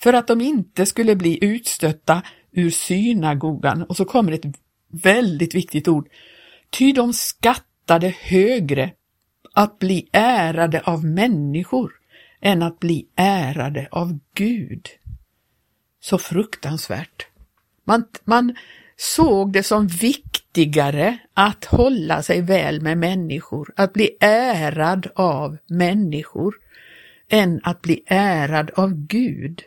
för 0.03 0.13
att 0.13 0.27
de 0.27 0.41
inte 0.41 0.87
skulle 0.87 1.17
bli 1.17 1.45
utstötta 1.45 2.23
ur 2.53 2.71
synagogan. 2.71 3.83
Och 3.83 3.97
så 3.97 4.05
kommer 4.05 4.33
ett 4.33 4.57
väldigt 5.03 5.55
viktigt 5.55 5.89
ord. 5.89 6.09
Ty 6.71 6.93
de 6.93 7.13
skattade 7.13 8.15
högre 8.21 8.93
att 9.55 9.79
bli 9.79 10.09
ärade 10.13 10.81
av 10.81 11.05
människor 11.05 11.93
än 12.41 12.63
att 12.63 12.81
bli 12.81 13.07
ärade 13.17 13.89
av 13.91 14.19
Gud. 14.35 14.89
Så 16.01 16.19
fruktansvärt. 16.19 17.27
Man, 17.85 18.05
man 18.25 18.57
såg 18.97 19.53
det 19.53 19.63
som 19.63 19.87
viktigt 19.87 20.42
viktigare 20.55 21.19
att 21.35 21.65
hålla 21.65 22.23
sig 22.23 22.43
väl 22.43 22.81
med 22.81 22.99
människor, 22.99 23.73
att 23.77 23.93
bli 23.93 24.17
ärad 24.21 25.07
av 25.15 25.59
människor, 25.67 26.55
än 27.29 27.61
att 27.63 27.83
bli 27.83 28.03
ärad 28.07 28.71
av 28.75 28.95
Gud. 28.95 29.63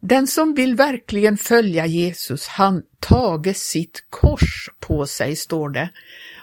Den 0.00 0.26
som 0.26 0.54
vill 0.54 0.74
verkligen 0.74 1.36
följa 1.36 1.86
Jesus, 1.86 2.46
han 2.46 2.82
tage 3.00 3.56
sitt 3.56 4.04
kors 4.10 4.70
på 4.80 5.06
sig, 5.06 5.36
står 5.36 5.68
det. 5.68 5.88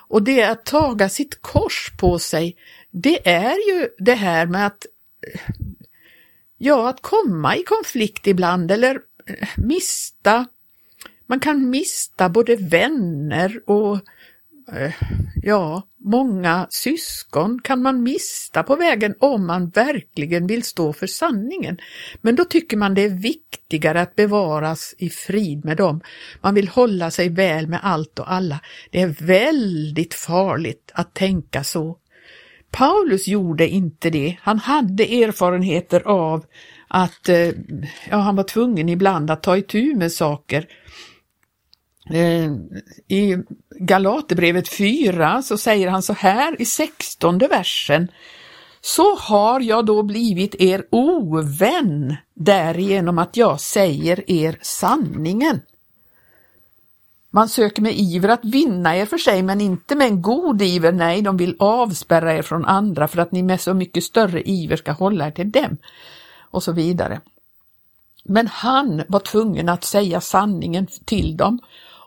Och 0.09 0.23
det 0.23 0.43
att 0.43 0.65
taga 0.65 1.09
sitt 1.09 1.41
kors 1.41 1.93
på 1.97 2.19
sig, 2.19 2.55
det 2.91 3.29
är 3.29 3.55
ju 3.71 3.89
det 3.97 4.15
här 4.15 4.45
med 4.45 4.65
att, 4.65 4.85
ja, 6.57 6.89
att 6.89 7.01
komma 7.01 7.55
i 7.55 7.63
konflikt 7.63 8.27
ibland 8.27 8.71
eller 8.71 8.99
eh, 9.25 9.47
mista, 9.57 10.47
man 11.33 11.39
kan 11.39 11.69
mista 11.69 12.29
både 12.29 12.55
vänner 12.55 13.59
och 13.65 13.99
eh, 14.75 14.93
ja, 15.43 15.83
många 15.97 16.67
syskon 16.69 17.61
kan 17.63 17.81
man 17.81 18.03
mista 18.03 18.63
på 18.63 18.75
vägen 18.75 19.15
om 19.19 19.47
man 19.47 19.69
verkligen 19.69 20.47
vill 20.47 20.63
stå 20.63 20.93
för 20.93 21.07
sanningen. 21.07 21.77
Men 22.21 22.35
då 22.35 22.45
tycker 22.45 22.77
man 22.77 22.93
det 22.93 23.01
är 23.01 23.09
viktigare 23.09 24.01
att 24.01 24.15
bevaras 24.15 24.95
i 24.97 25.09
frid 25.09 25.65
med 25.65 25.77
dem. 25.77 26.01
Man 26.41 26.55
vill 26.55 26.67
hålla 26.67 27.11
sig 27.11 27.29
väl 27.29 27.67
med 27.67 27.79
allt 27.83 28.19
och 28.19 28.31
alla. 28.31 28.59
Det 28.91 29.01
är 29.01 29.15
väldigt 29.19 30.13
farligt 30.13 30.91
att 30.93 31.13
tänka 31.13 31.63
så. 31.63 31.97
Paulus 32.71 33.27
gjorde 33.27 33.67
inte 33.67 34.09
det. 34.09 34.37
Han 34.41 34.59
hade 34.59 35.03
erfarenheter 35.03 36.01
av 36.07 36.45
att 36.87 37.29
eh, 37.29 37.49
ja, 38.09 38.17
han 38.17 38.35
var 38.35 38.43
tvungen 38.43 38.89
ibland 38.89 39.31
att 39.31 39.43
ta 39.43 39.57
itu 39.57 39.95
med 39.95 40.11
saker 40.11 40.67
Eh, 42.09 42.51
I 43.07 43.37
Galaterbrevet 43.79 44.69
4 44.69 45.41
så 45.41 45.57
säger 45.57 45.87
han 45.87 46.03
så 46.03 46.13
här 46.13 46.61
i 46.61 46.65
sextonde 46.65 47.47
versen. 47.47 48.07
Så 48.81 49.15
har 49.15 49.59
jag 49.59 49.85
då 49.85 50.03
blivit 50.03 50.55
er 50.59 50.85
ovän 50.89 52.15
därigenom 52.33 53.17
att 53.17 53.37
jag 53.37 53.59
säger 53.59 54.31
er 54.31 54.57
sanningen. 54.61 55.61
Man 57.29 57.49
söker 57.49 57.81
med 57.81 57.93
iver 57.95 58.29
att 58.29 58.45
vinna 58.45 58.97
er 58.97 59.05
för 59.05 59.17
sig, 59.17 59.43
men 59.43 59.61
inte 59.61 59.95
med 59.95 60.07
en 60.07 60.21
god 60.21 60.61
iver. 60.61 60.91
Nej, 60.91 61.21
de 61.21 61.37
vill 61.37 61.55
avspärra 61.59 62.33
er 62.33 62.41
från 62.41 62.65
andra 62.65 63.07
för 63.07 63.17
att 63.21 63.31
ni 63.31 63.43
med 63.43 63.61
så 63.61 63.73
mycket 63.73 64.03
större 64.03 64.41
iver 64.49 64.75
ska 64.75 64.91
hålla 64.91 65.27
er 65.27 65.31
till 65.31 65.51
dem. 65.51 65.77
Och 66.51 66.63
så 66.63 66.71
vidare. 66.71 67.21
Men 68.23 68.47
han 68.47 69.03
var 69.07 69.19
tvungen 69.19 69.69
att 69.69 69.83
säga 69.83 70.21
sanningen 70.21 70.87
till 71.05 71.37
dem 71.37 71.59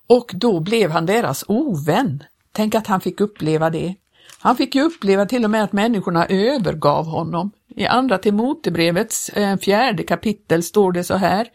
och 0.07 0.31
då 0.35 0.61
blev 0.61 0.91
han 0.91 1.07
deras 1.07 1.45
ovän. 1.49 2.23
Tänk 2.53 2.75
att 2.75 2.87
han 2.87 3.01
fick 3.01 3.21
uppleva 3.21 3.71
det. 3.71 3.95
Han 4.39 4.57
fick 4.57 4.75
ju 4.75 4.83
uppleva 4.83 5.27
till 5.27 5.45
och 5.45 5.51
med 5.51 5.65
att 5.65 5.73
människorna 5.73 6.27
övergav 6.27 7.07
honom. 7.07 7.51
I 7.77 7.87
andra 7.87 8.19
Timotebrevets 8.19 9.29
eh, 9.29 9.57
fjärde 9.57 10.03
kapitel 10.03 10.63
står 10.63 10.93
det 10.93 11.05
så 11.05 11.15
här 11.15 11.47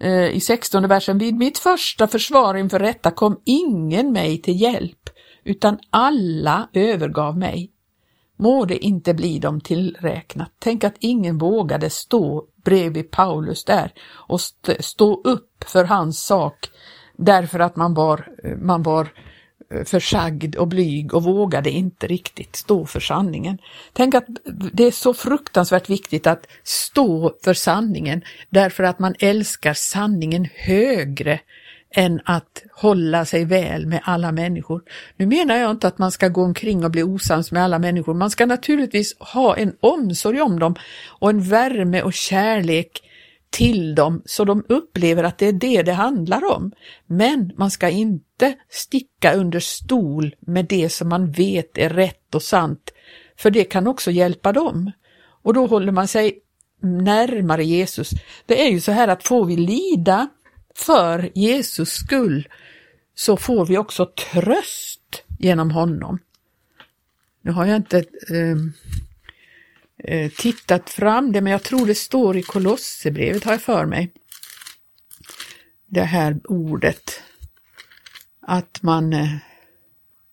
eh, 0.00 0.28
i 0.28 0.40
sextonde 0.40 0.88
versen. 0.88 1.18
Vid 1.18 1.34
mitt 1.34 1.58
första 1.58 2.06
försvar 2.06 2.54
inför 2.54 2.78
rätta 2.78 3.10
kom 3.10 3.40
ingen 3.44 4.12
mig 4.12 4.42
till 4.42 4.60
hjälp, 4.60 5.10
utan 5.44 5.78
alla 5.90 6.68
övergav 6.72 7.38
mig. 7.38 7.70
Må 8.36 8.64
det 8.64 8.84
inte 8.84 9.14
bli 9.14 9.38
dem 9.38 9.60
tillräknat. 9.60 10.52
Tänk 10.58 10.84
att 10.84 10.96
ingen 10.98 11.38
vågade 11.38 11.90
stå 11.90 12.44
bredvid 12.64 13.10
Paulus 13.10 13.64
där 13.64 13.92
och 14.10 14.40
st 14.40 14.82
stå 14.82 15.20
upp 15.24 15.64
för 15.66 15.84
hans 15.84 16.24
sak 16.24 16.70
därför 17.20 17.58
att 17.58 17.76
man 17.76 17.94
var, 17.94 18.28
man 18.62 18.82
var 18.82 19.08
eh, 19.70 19.84
försagd 19.84 20.56
och 20.56 20.68
blyg 20.68 21.14
och 21.14 21.22
vågade 21.22 21.70
inte 21.70 22.06
riktigt 22.06 22.56
stå 22.56 22.86
för 22.86 23.00
sanningen. 23.00 23.58
Tänk 23.92 24.14
att 24.14 24.26
det 24.72 24.84
är 24.84 24.90
så 24.90 25.14
fruktansvärt 25.14 25.90
viktigt 25.90 26.26
att 26.26 26.46
stå 26.64 27.34
för 27.44 27.54
sanningen 27.54 28.22
därför 28.50 28.82
att 28.82 28.98
man 28.98 29.14
älskar 29.18 29.74
sanningen 29.74 30.48
högre 30.54 31.40
än 31.94 32.20
att 32.24 32.62
hålla 32.72 33.24
sig 33.24 33.44
väl 33.44 33.86
med 33.86 34.00
alla 34.04 34.32
människor. 34.32 34.82
Nu 35.16 35.26
menar 35.26 35.56
jag 35.56 35.70
inte 35.70 35.88
att 35.88 35.98
man 35.98 36.12
ska 36.12 36.28
gå 36.28 36.42
omkring 36.42 36.84
och 36.84 36.90
bli 36.90 37.02
osams 37.02 37.52
med 37.52 37.64
alla 37.64 37.78
människor. 37.78 38.14
Man 38.14 38.30
ska 38.30 38.46
naturligtvis 38.46 39.18
ha 39.18 39.56
en 39.56 39.72
omsorg 39.80 40.40
om 40.40 40.58
dem 40.58 40.74
och 41.08 41.30
en 41.30 41.42
värme 41.42 42.02
och 42.02 42.12
kärlek 42.12 43.02
till 43.50 43.94
dem 43.94 44.22
så 44.24 44.44
de 44.44 44.64
upplever 44.68 45.24
att 45.24 45.38
det 45.38 45.46
är 45.46 45.52
det 45.52 45.82
det 45.82 45.92
handlar 45.92 46.44
om. 46.44 46.72
Men 47.06 47.52
man 47.56 47.70
ska 47.70 47.88
inte 47.88 48.54
sticka 48.68 49.34
under 49.34 49.60
stol 49.60 50.34
med 50.40 50.64
det 50.64 50.88
som 50.88 51.08
man 51.08 51.30
vet 51.30 51.78
är 51.78 51.90
rätt 51.90 52.34
och 52.34 52.42
sant, 52.42 52.90
för 53.36 53.50
det 53.50 53.64
kan 53.64 53.86
också 53.86 54.10
hjälpa 54.10 54.52
dem. 54.52 54.92
Och 55.42 55.54
då 55.54 55.66
håller 55.66 55.92
man 55.92 56.08
sig 56.08 56.38
närmare 56.82 57.64
Jesus. 57.64 58.10
Det 58.46 58.62
är 58.62 58.70
ju 58.70 58.80
så 58.80 58.92
här 58.92 59.08
att 59.08 59.26
får 59.26 59.44
vi 59.44 59.56
lida 59.56 60.28
för 60.74 61.30
Jesus 61.34 61.88
skull 61.88 62.48
så 63.14 63.36
får 63.36 63.66
vi 63.66 63.78
också 63.78 64.06
tröst 64.32 65.22
genom 65.38 65.70
honom. 65.70 66.18
Nu 67.42 67.52
har 67.52 67.66
jag 67.66 67.76
inte 67.76 67.98
eh, 67.98 68.56
Eh, 70.04 70.30
tittat 70.30 70.90
fram 70.90 71.32
det, 71.32 71.40
men 71.40 71.52
jag 71.52 71.62
tror 71.62 71.86
det 71.86 71.94
står 71.94 72.36
i 72.36 72.42
Kolosserbrevet 72.42 73.44
har 73.44 73.52
jag 73.52 73.62
för 73.62 73.86
mig. 73.86 74.10
Det 75.86 76.02
här 76.02 76.40
ordet. 76.44 77.22
Att 78.46 78.82
man, 78.82 79.12
eh, 79.12 79.28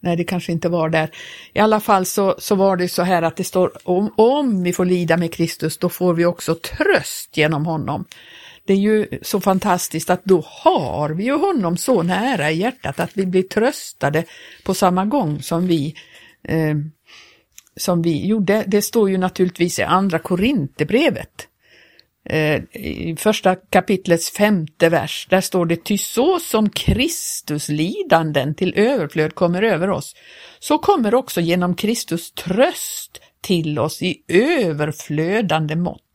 nej 0.01 0.15
det 0.15 0.23
kanske 0.23 0.51
inte 0.51 0.69
var 0.69 0.89
där. 0.89 1.09
I 1.53 1.59
alla 1.59 1.79
fall 1.79 2.05
så, 2.05 2.35
så 2.39 2.55
var 2.55 2.77
det 2.77 2.89
så 2.89 3.03
här 3.03 3.21
att 3.21 3.35
det 3.35 3.43
står 3.43 3.71
om, 3.83 4.13
om 4.17 4.63
vi 4.63 4.73
får 4.73 4.85
lida 4.85 5.17
med 5.17 5.33
Kristus, 5.33 5.77
då 5.77 5.89
får 5.89 6.13
vi 6.13 6.25
också 6.25 6.55
tröst 6.55 7.37
genom 7.37 7.65
honom. 7.65 8.05
Det 8.65 8.73
är 8.73 8.77
ju 8.77 9.07
så 9.21 9.41
fantastiskt 9.41 10.09
att 10.09 10.25
då 10.25 10.43
har 10.47 11.09
vi 11.09 11.23
ju 11.23 11.35
honom 11.35 11.77
så 11.77 12.03
nära 12.03 12.51
i 12.51 12.57
hjärtat 12.57 12.99
att 12.99 13.17
vi 13.17 13.25
blir 13.25 13.43
tröstade 13.43 14.23
på 14.63 14.73
samma 14.73 15.05
gång 15.05 15.41
som 15.41 15.67
vi 15.67 15.95
eh, 16.43 16.75
som 17.77 18.01
vi 18.01 18.27
gjorde, 18.27 18.63
det 18.67 18.81
står 18.81 19.09
ju 19.09 19.17
naturligtvis 19.17 19.79
i 19.79 19.83
andra 19.83 20.19
Korinthierbrevet. 20.19 21.47
Eh, 22.29 22.61
I 22.73 23.15
första 23.19 23.55
kapitlets 23.55 24.29
femte 24.31 24.89
vers, 24.89 25.27
där 25.29 25.41
står 25.41 25.65
det 25.65 25.83
ty 25.83 25.97
så 25.97 26.39
som 26.39 26.69
Kristus 26.69 27.69
lidanden 27.69 28.55
till 28.55 28.73
överflöd 28.75 29.35
kommer 29.35 29.61
över 29.61 29.89
oss, 29.89 30.15
så 30.59 30.77
kommer 30.77 31.15
också 31.15 31.41
genom 31.41 31.75
Kristus 31.75 32.31
tröst 32.31 33.21
till 33.41 33.79
oss 33.79 34.01
i 34.01 34.23
överflödande 34.27 35.75
mått. 35.75 36.06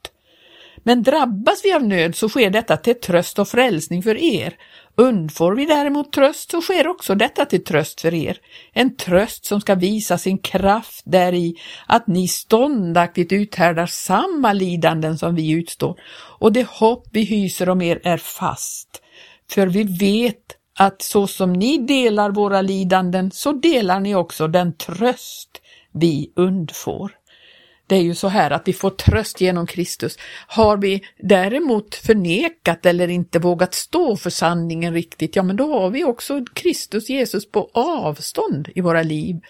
Men 0.83 1.03
drabbas 1.03 1.65
vi 1.65 1.73
av 1.73 1.85
nöd 1.85 2.17
så 2.17 2.29
sker 2.29 2.51
detta 2.51 2.77
till 2.77 3.01
tröst 3.01 3.39
och 3.39 3.49
frälsning 3.49 4.03
för 4.03 4.17
er. 4.17 4.55
Undfår 4.97 5.55
vi 5.55 5.67
däremot 5.67 6.13
tröst 6.13 6.51
så 6.51 6.61
sker 6.61 6.89
också 6.89 7.15
detta 7.15 7.45
till 7.45 7.65
tröst 7.65 8.01
för 8.01 8.15
er. 8.15 8.39
En 8.73 8.97
tröst 8.97 9.45
som 9.45 9.61
ska 9.61 9.75
visa 9.75 10.19
sin 10.19 10.39
kraft 10.39 11.03
däri 11.05 11.55
att 11.87 12.07
ni 12.07 12.29
ståndaktigt 12.29 13.33
uthärdar 13.33 13.87
samma 13.87 14.53
lidanden 14.53 15.19
som 15.19 15.35
vi 15.35 15.51
utstår 15.51 16.01
och 16.39 16.53
det 16.53 16.69
hopp 16.69 17.09
vi 17.13 17.25
hyser 17.25 17.69
om 17.69 17.83
er 17.83 18.01
är 18.05 18.17
fast. 18.19 19.03
För 19.51 19.67
vi 19.67 19.83
vet 19.83 20.57
att 20.79 21.03
så 21.03 21.27
som 21.27 21.53
ni 21.53 21.79
delar 21.79 22.31
våra 22.31 22.63
lidanden 22.63 23.31
så 23.31 23.53
delar 23.53 24.01
ni 24.01 24.15
också 24.15 24.49
den 24.49 24.77
tröst 24.77 25.51
vi 25.93 26.33
undfår. 26.37 27.13
Det 27.93 27.97
är 27.97 28.03
ju 28.03 28.15
så 28.15 28.29
här 28.29 28.51
att 28.51 28.69
vi 28.69 28.73
får 28.73 28.91
tröst 28.91 29.41
genom 29.41 29.67
Kristus. 29.67 30.19
Har 30.47 30.77
vi 30.77 31.03
däremot 31.19 31.95
förnekat 31.95 32.87
eller 32.87 33.09
inte 33.09 33.39
vågat 33.39 33.75
stå 33.75 34.17
för 34.17 34.31
sanningen 34.31 34.95
riktigt, 34.95 35.37
ja 35.37 35.43
men 35.43 35.57
då 35.57 35.73
har 35.73 35.91
vi 35.91 36.05
också 36.05 36.45
Kristus 36.55 37.11
Jesus 37.11 37.51
på 37.51 37.71
avstånd 37.73 38.69
i 38.75 38.81
våra 38.81 39.03
liv. 39.03 39.41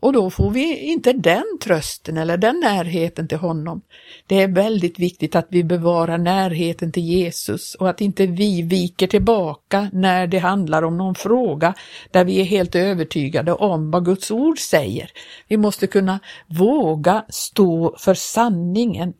Och 0.00 0.12
då 0.12 0.30
får 0.30 0.50
vi 0.50 0.76
inte 0.78 1.12
den 1.12 1.58
trösten 1.60 2.16
eller 2.16 2.36
den 2.36 2.60
närheten 2.60 3.28
till 3.28 3.38
honom. 3.38 3.80
Det 4.26 4.42
är 4.42 4.48
väldigt 4.48 4.98
viktigt 4.98 5.36
att 5.36 5.46
vi 5.48 5.64
bevarar 5.64 6.18
närheten 6.18 6.92
till 6.92 7.02
Jesus 7.02 7.74
och 7.74 7.90
att 7.90 8.00
inte 8.00 8.26
vi 8.26 8.62
viker 8.62 9.06
tillbaka 9.06 9.90
när 9.92 10.26
det 10.26 10.38
handlar 10.38 10.82
om 10.82 10.96
någon 10.96 11.14
fråga 11.14 11.74
där 12.10 12.24
vi 12.24 12.40
är 12.40 12.44
helt 12.44 12.74
övertygade 12.74 13.52
om 13.52 13.90
vad 13.90 14.04
Guds 14.04 14.30
ord 14.30 14.58
säger. 14.58 15.10
Vi 15.48 15.56
måste 15.56 15.86
kunna 15.86 16.20
våga 16.46 17.24
stå 17.28 17.96
för 17.98 18.14
sanningen. 18.14 19.12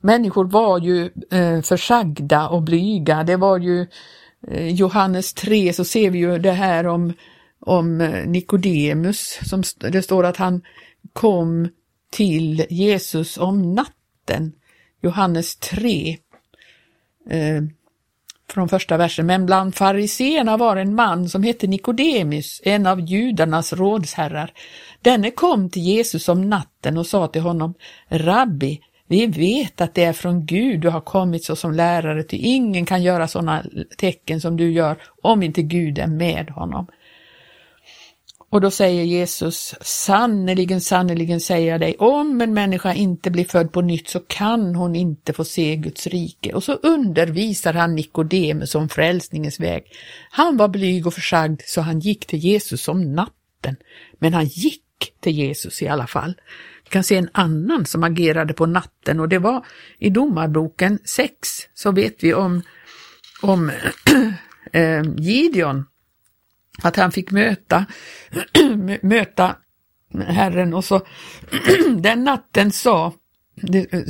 Människor 0.00 0.44
var 0.44 0.78
ju 0.78 1.10
eh, 1.30 1.60
försagda 1.62 2.48
och 2.48 2.62
blyga. 2.62 3.22
Det 3.22 3.36
var 3.36 3.58
ju 3.58 3.86
eh, 4.48 4.68
Johannes 4.68 5.34
3 5.34 5.72
så 5.72 5.84
ser 5.84 6.10
vi 6.10 6.18
ju 6.18 6.38
det 6.38 6.52
här 6.52 6.86
om, 6.86 7.12
om 7.60 8.00
eh, 8.00 8.26
Nikodemus, 8.26 9.38
som 9.42 9.62
det 9.78 10.02
står 10.02 10.24
att 10.24 10.36
han 10.36 10.62
kom 11.12 11.68
till 12.10 12.66
Jesus 12.70 13.38
om 13.38 13.74
natten. 13.74 14.52
Johannes 15.02 15.56
3 15.56 16.18
eh, 17.30 17.62
från 18.50 18.68
första 18.68 18.96
versen. 18.96 19.26
Men 19.26 19.46
bland 19.46 19.74
fariseerna 19.74 20.56
var 20.56 20.76
en 20.76 20.94
man 20.94 21.28
som 21.28 21.42
hette 21.42 21.66
Nikodemus, 21.66 22.60
en 22.64 22.86
av 22.86 23.00
judarnas 23.00 23.72
rådsherrar. 23.72 24.52
Denne 25.02 25.30
kom 25.30 25.70
till 25.70 25.82
Jesus 25.82 26.28
om 26.28 26.48
natten 26.48 26.98
och 26.98 27.06
sa 27.06 27.28
till 27.28 27.42
honom, 27.42 27.74
Rabbi, 28.08 28.80
vi 29.06 29.26
vet 29.26 29.80
att 29.80 29.94
det 29.94 30.04
är 30.04 30.12
från 30.12 30.46
Gud 30.46 30.80
du 30.80 30.88
har 30.88 31.00
kommit 31.00 31.44
såsom 31.44 31.72
lärare, 31.72 32.22
ty 32.22 32.36
ingen 32.36 32.86
kan 32.86 33.02
göra 33.02 33.28
sådana 33.28 33.64
tecken 33.98 34.40
som 34.40 34.56
du 34.56 34.72
gör 34.72 34.96
om 35.22 35.42
inte 35.42 35.62
Gud 35.62 35.98
är 35.98 36.06
med 36.06 36.50
honom. 36.50 36.86
Och 38.50 38.60
då 38.60 38.70
säger 38.70 39.04
Jesus, 39.04 39.74
sannerligen, 39.80 40.80
sannerligen 40.80 41.40
säger 41.40 41.70
jag 41.70 41.80
dig, 41.80 41.96
om 41.98 42.40
en 42.40 42.54
människa 42.54 42.94
inte 42.94 43.30
blir 43.30 43.44
född 43.44 43.72
på 43.72 43.80
nytt 43.80 44.08
så 44.08 44.20
kan 44.20 44.74
hon 44.74 44.96
inte 44.96 45.32
få 45.32 45.44
se 45.44 45.76
Guds 45.76 46.06
rike. 46.06 46.52
Och 46.52 46.64
så 46.64 46.72
undervisar 46.72 47.72
han 47.72 47.94
Nikodemus 47.94 48.74
om 48.74 48.88
frälsningens 48.88 49.60
väg. 49.60 49.84
Han 50.30 50.56
var 50.56 50.68
blyg 50.68 51.06
och 51.06 51.14
försagd 51.14 51.60
så 51.64 51.80
han 51.80 52.00
gick 52.00 52.26
till 52.26 52.38
Jesus 52.38 52.88
om 52.88 53.14
natten, 53.14 53.76
men 54.18 54.34
han 54.34 54.46
gick 54.46 54.82
till 55.20 55.32
Jesus 55.32 55.82
i 55.82 55.88
alla 55.88 56.06
fall. 56.06 56.34
Vi 56.84 56.90
kan 56.90 57.04
se 57.04 57.16
en 57.16 57.30
annan 57.32 57.86
som 57.86 58.04
agerade 58.04 58.54
på 58.54 58.66
natten 58.66 59.20
och 59.20 59.28
det 59.28 59.38
var 59.38 59.66
i 59.98 60.10
Domarboken 60.10 60.98
6 61.04 61.32
så 61.74 61.92
vet 61.92 62.24
vi 62.24 62.34
om, 62.34 62.62
om 63.42 63.70
eh, 64.72 65.02
Gideon 65.16 65.84
att 66.82 66.96
han 66.96 67.12
fick 67.12 67.30
möta, 67.30 67.86
möta 69.02 69.56
Herren. 70.26 70.74
Och 70.74 70.84
så 70.84 71.00
den 71.98 72.24
natten 72.24 72.72
sa 72.72 73.14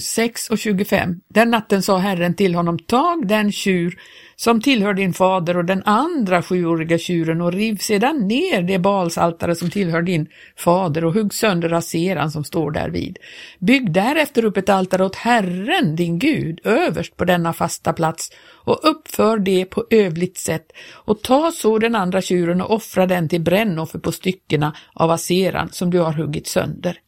6 0.01 0.49
eh, 0.49 0.53
och 0.53 0.59
25. 0.59 1.21
Den 1.29 1.51
natten 1.51 1.83
sa 1.83 1.99
Herren 1.99 2.35
till 2.35 2.55
honom, 2.55 2.79
tag 2.79 3.29
den 3.29 3.53
tjur 3.53 3.99
som 4.41 4.61
tillhör 4.61 4.95
din 4.95 5.13
fader 5.13 5.57
och 5.57 5.65
den 5.65 5.83
andra 5.85 6.43
sjuåriga 6.43 6.99
tjuren 6.99 7.41
och 7.41 7.53
riv 7.53 7.77
sedan 7.77 8.29
ner 8.29 8.63
det 8.63 8.79
balsaltare 8.79 9.55
som 9.55 9.71
tillhör 9.71 10.03
din 10.03 10.27
fader 10.57 11.05
och 11.05 11.15
hugg 11.15 11.35
sönder 11.35 11.69
raseran 11.69 12.31
som 12.31 12.45
står 12.45 12.71
därvid. 12.71 13.19
Bygg 13.59 13.93
därefter 13.93 14.45
upp 14.45 14.57
ett 14.57 14.69
altare 14.69 15.05
åt 15.05 15.17
Herren, 15.17 15.97
din 15.97 16.19
Gud, 16.19 16.61
överst 16.65 17.17
på 17.17 17.25
denna 17.25 17.53
fasta 17.53 17.93
plats 17.93 18.31
och 18.65 18.81
uppför 18.83 19.39
det 19.39 19.65
på 19.65 19.85
övligt 19.91 20.39
sätt 20.39 20.73
och 20.93 21.23
ta 21.23 21.53
så 21.53 21.79
den 21.79 21.95
andra 21.95 22.23
tjuren 22.23 22.61
och 22.61 22.71
offra 22.71 23.07
den 23.07 23.29
till 23.29 23.41
brännoffer 23.41 23.99
på 23.99 24.13
styckena 24.13 24.77
av 24.93 25.11
aseran 25.11 25.69
som 25.73 25.91
du 25.91 25.99
har 25.99 26.13
huggit 26.13 26.47
sönder. 26.47 27.01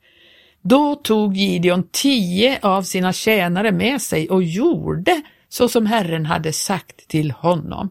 Då 0.63 0.95
tog 0.95 1.37
Gideon 1.37 1.89
tio 1.93 2.59
av 2.63 2.83
sina 2.83 3.13
tjänare 3.13 3.73
med 3.73 4.03
sig 4.03 4.29
och 4.29 4.43
gjorde 4.43 5.23
så 5.49 5.69
som 5.69 5.87
Herren 5.87 6.27
hade 6.27 6.53
sagt 6.53 7.09
till 7.09 7.31
honom. 7.31 7.91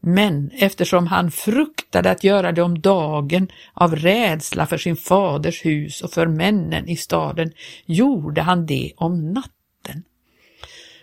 Men 0.00 0.50
eftersom 0.54 1.06
han 1.06 1.30
fruktade 1.30 2.10
att 2.10 2.24
göra 2.24 2.52
det 2.52 2.62
om 2.62 2.80
dagen 2.80 3.48
av 3.72 3.96
rädsla 3.96 4.66
för 4.66 4.78
sin 4.78 4.96
faders 4.96 5.64
hus 5.64 6.02
och 6.02 6.10
för 6.12 6.26
männen 6.26 6.88
i 6.88 6.96
staden 6.96 7.52
gjorde 7.86 8.42
han 8.42 8.66
det 8.66 8.92
om 8.96 9.32
natten. 9.32 10.02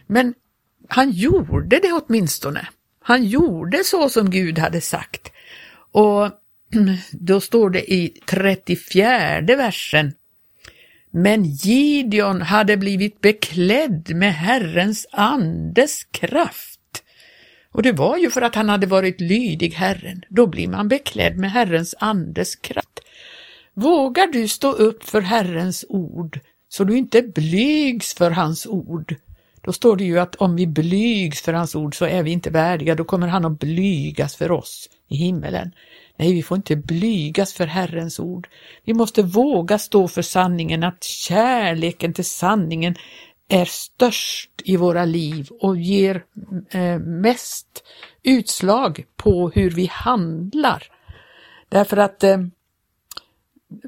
Men 0.07 0.33
han 0.87 1.11
gjorde 1.11 1.79
det 1.79 1.91
åtminstone. 1.91 2.67
Han 3.03 3.25
gjorde 3.25 3.83
så 3.83 4.09
som 4.09 4.29
Gud 4.29 4.59
hade 4.59 4.81
sagt. 4.81 5.31
Och 5.91 6.29
då 7.11 7.41
står 7.41 7.69
det 7.69 7.93
i 7.93 8.21
34 8.25 9.41
versen 9.41 10.13
men 11.11 11.43
Gideon 11.43 12.41
hade 12.41 12.77
blivit 12.77 13.21
beklädd 13.21 14.15
med 14.15 14.33
Herrens 14.33 15.07
andes 15.11 16.03
kraft. 16.03 17.03
Och 17.71 17.83
det 17.83 17.91
var 17.91 18.17
ju 18.17 18.29
för 18.29 18.41
att 18.41 18.55
han 18.55 18.69
hade 18.69 18.87
varit 18.87 19.21
lydig 19.21 19.73
Herren. 19.73 20.23
Då 20.29 20.47
blir 20.47 20.67
man 20.67 20.87
beklädd 20.87 21.37
med 21.37 21.51
Herrens 21.51 21.95
andes 21.99 22.55
kraft. 22.55 22.99
Vågar 23.73 24.27
du 24.27 24.47
stå 24.47 24.71
upp 24.71 25.03
för 25.03 25.21
Herrens 25.21 25.85
ord 25.89 26.39
så 26.69 26.83
du 26.83 26.97
inte 26.97 27.21
blygs 27.21 28.13
för 28.13 28.31
hans 28.31 28.67
ord? 28.67 29.15
Då 29.61 29.73
står 29.73 29.95
det 29.95 30.03
ju 30.03 30.19
att 30.19 30.35
om 30.35 30.55
vi 30.55 30.67
blygs 30.67 31.41
för 31.41 31.53
hans 31.53 31.75
ord 31.75 31.97
så 31.97 32.05
är 32.05 32.23
vi 32.23 32.31
inte 32.31 32.49
värdiga, 32.49 32.95
då 32.95 33.03
kommer 33.03 33.27
han 33.27 33.45
att 33.45 33.59
blygas 33.59 34.35
för 34.35 34.51
oss 34.51 34.89
i 35.07 35.15
himmelen. 35.15 35.71
Nej, 36.17 36.33
vi 36.33 36.43
får 36.43 36.57
inte 36.57 36.75
blygas 36.75 37.53
för 37.53 37.65
Herrens 37.65 38.19
ord. 38.19 38.47
Vi 38.83 38.93
måste 38.93 39.23
våga 39.23 39.79
stå 39.79 40.07
för 40.07 40.21
sanningen, 40.21 40.83
att 40.83 41.03
kärleken 41.03 42.13
till 42.13 42.25
sanningen 42.25 42.95
är 43.47 43.65
störst 43.65 44.51
i 44.63 44.77
våra 44.77 45.05
liv 45.05 45.49
och 45.59 45.77
ger 45.77 46.23
eh, 46.71 46.99
mest 46.99 47.83
utslag 48.23 49.05
på 49.15 49.49
hur 49.49 49.69
vi 49.69 49.85
handlar. 49.85 50.83
Därför 51.69 51.97
att 51.97 52.23
eh, 52.23 52.37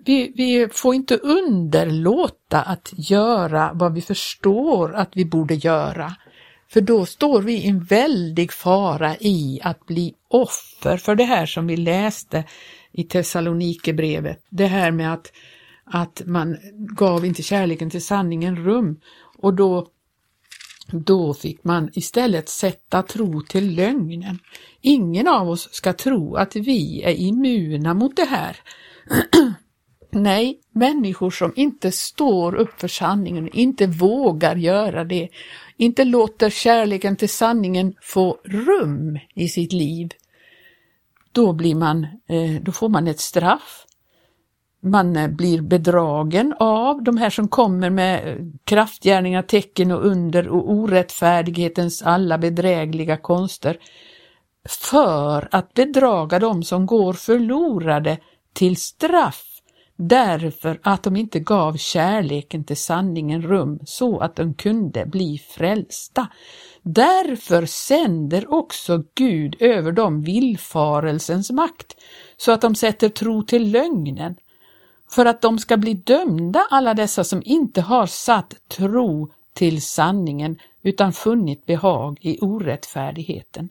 vi, 0.05 0.33
vi, 0.35 0.67
får 0.71 0.95
inte 0.95 1.17
underlåta 1.17 2.61
att 2.61 2.93
göra 2.95 3.71
vad 3.73 3.93
vi 3.93 4.01
förstår 4.01 4.95
att 4.95 5.09
vi 5.13 5.25
borde 5.25 5.55
göra. 5.55 6.15
För 6.69 6.81
då 6.81 7.05
står 7.05 7.41
vi 7.41 7.53
i 7.53 7.67
en 7.67 7.83
väldig 7.83 8.51
fara 8.51 9.15
i 9.19 9.59
att 9.63 9.85
bli 9.85 10.13
offer 10.27 10.97
för 10.97 11.15
det 11.15 11.23
här 11.23 11.45
som 11.45 11.67
vi 11.67 11.77
läste 11.77 12.43
i 12.91 13.03
Thessalonikerbrevet. 13.03 14.45
Det 14.49 14.65
här 14.65 14.91
med 14.91 15.13
att, 15.13 15.31
att 15.83 16.21
man 16.25 16.57
gav 16.73 17.25
inte 17.25 17.43
kärleken 17.43 17.89
till 17.89 18.05
sanningen 18.05 18.55
rum 18.55 18.99
och 19.37 19.53
då, 19.53 19.87
då 20.91 21.33
fick 21.33 21.63
man 21.63 21.89
istället 21.93 22.49
sätta 22.49 23.03
tro 23.03 23.41
till 23.41 23.75
lögnen. 23.75 24.39
Ingen 24.81 25.27
av 25.27 25.49
oss 25.49 25.69
ska 25.71 25.93
tro 25.93 26.35
att 26.35 26.55
vi 26.55 27.03
är 27.03 27.13
immuna 27.13 27.93
mot 27.93 28.15
det 28.15 28.25
här. 28.25 28.57
Nej, 30.15 30.59
människor 30.71 31.31
som 31.31 31.53
inte 31.55 31.91
står 31.91 32.55
upp 32.55 32.81
för 32.81 32.87
sanningen, 32.87 33.49
inte 33.53 33.87
vågar 33.87 34.55
göra 34.55 35.03
det, 35.03 35.29
inte 35.77 36.03
låter 36.03 36.49
kärleken 36.49 37.15
till 37.15 37.29
sanningen 37.29 37.95
få 38.01 38.37
rum 38.43 39.19
i 39.35 39.47
sitt 39.47 39.73
liv, 39.73 40.09
då, 41.31 41.53
blir 41.53 41.75
man, 41.75 42.03
eh, 42.03 42.61
då 42.61 42.71
får 42.71 42.89
man 42.89 43.07
ett 43.07 43.19
straff. 43.19 43.85
Man 44.81 45.15
eh, 45.15 45.27
blir 45.27 45.61
bedragen 45.61 46.53
av 46.59 47.03
de 47.03 47.17
här 47.17 47.29
som 47.29 47.47
kommer 47.47 47.89
med 47.89 48.27
eh, 48.27 48.45
kraftgärningar, 48.63 49.41
tecken 49.41 49.91
och 49.91 50.05
under 50.05 50.47
och 50.47 50.71
orättfärdighetens 50.71 52.01
alla 52.01 52.37
bedrägliga 52.37 53.17
konster 53.17 53.77
för 54.69 55.47
att 55.51 55.73
bedraga 55.73 56.39
dem 56.39 56.63
som 56.63 56.85
går 56.85 57.13
förlorade 57.13 58.17
till 58.53 58.77
straff 58.77 59.52
därför 59.95 60.79
att 60.83 61.03
de 61.03 61.15
inte 61.15 61.39
gav 61.39 61.77
kärleken 61.77 62.63
till 62.63 62.77
sanningen 62.77 63.41
rum 63.41 63.79
så 63.85 64.19
att 64.19 64.35
de 64.35 64.53
kunde 64.53 65.05
bli 65.05 65.37
frälsta. 65.49 66.27
Därför 66.81 67.65
sänder 67.65 68.53
också 68.53 69.03
Gud 69.15 69.55
över 69.59 69.91
dem 69.91 70.21
villfarelsens 70.21 71.51
makt 71.51 71.95
så 72.37 72.51
att 72.51 72.61
de 72.61 72.75
sätter 72.75 73.09
tro 73.09 73.43
till 73.43 73.71
lögnen 73.71 74.35
för 75.11 75.25
att 75.25 75.41
de 75.41 75.59
ska 75.59 75.77
bli 75.77 75.93
dömda 75.93 76.67
alla 76.69 76.93
dessa 76.93 77.23
som 77.23 77.41
inte 77.45 77.81
har 77.81 78.05
satt 78.05 78.55
tro 78.67 79.31
till 79.53 79.81
sanningen 79.81 80.59
utan 80.83 81.13
funnit 81.13 81.65
behag 81.65 82.17
i 82.21 82.39
orättfärdigheten. 82.41 83.69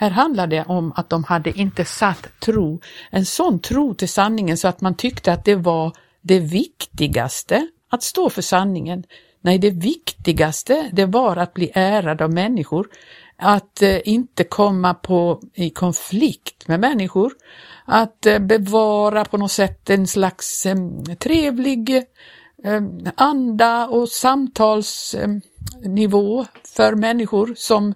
Här 0.00 0.10
handlar 0.10 0.46
det 0.46 0.64
om 0.64 0.92
att 0.96 1.10
de 1.10 1.24
hade 1.24 1.58
inte 1.58 1.84
satt 1.84 2.40
tro, 2.40 2.80
en 3.10 3.26
sån 3.26 3.60
tro 3.60 3.94
till 3.94 4.08
sanningen 4.08 4.56
så 4.56 4.68
att 4.68 4.80
man 4.80 4.94
tyckte 4.94 5.32
att 5.32 5.44
det 5.44 5.54
var 5.54 5.92
det 6.20 6.40
viktigaste 6.40 7.68
att 7.90 8.02
stå 8.02 8.30
för 8.30 8.42
sanningen. 8.42 9.04
Nej, 9.40 9.58
det 9.58 9.70
viktigaste 9.70 10.90
det 10.92 11.06
var 11.06 11.36
att 11.36 11.54
bli 11.54 11.70
ärad 11.74 12.22
av 12.22 12.32
människor, 12.32 12.88
att 13.36 13.82
eh, 13.82 14.08
inte 14.08 14.44
komma 14.44 14.94
på, 14.94 15.40
i 15.54 15.70
konflikt 15.70 16.68
med 16.68 16.80
människor, 16.80 17.32
att 17.84 18.26
eh, 18.26 18.38
bevara 18.38 19.24
på 19.24 19.36
något 19.36 19.52
sätt 19.52 19.90
en 19.90 20.06
slags 20.06 20.66
eh, 20.66 20.76
trevlig 21.18 22.04
anda 23.14 23.86
och 23.86 24.08
samtalsnivå 24.08 26.46
för 26.76 26.94
människor 26.94 27.54
som 27.56 27.94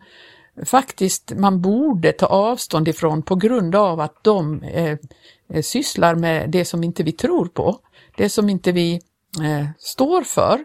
faktiskt 0.65 1.33
man 1.37 1.61
borde 1.61 2.12
ta 2.12 2.27
avstånd 2.27 2.88
ifrån 2.88 3.23
på 3.23 3.35
grund 3.35 3.75
av 3.75 4.01
att 4.01 4.25
de 4.25 4.62
eh, 4.62 4.97
eh, 5.49 5.62
sysslar 5.62 6.15
med 6.15 6.51
det 6.51 6.65
som 6.65 6.85
inte 6.85 7.03
vi 7.03 7.12
tror 7.12 7.47
på, 7.47 7.79
det 8.17 8.29
som 8.29 8.49
inte 8.49 8.73
vi 8.73 8.95
eh, 9.43 9.67
står 9.79 10.23
för. 10.23 10.65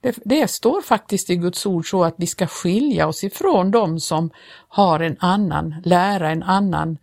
Det, 0.00 0.18
det, 0.24 0.50
står 0.50 0.80
faktiskt 0.80 1.30
i 1.30 1.36
Guds 1.36 1.66
ord 1.66 1.90
så 1.90 2.04
att 2.04 2.14
vi 2.18 2.26
ska 2.26 2.46
skilja 2.46 3.06
oss 3.06 3.24
ifrån 3.24 3.70
dem 3.70 4.00
som 4.00 4.30
har 4.68 5.00
en 5.00 5.16
annan 5.20 5.74
lära, 5.84 6.30
en 6.30 6.42
annan 6.42 6.98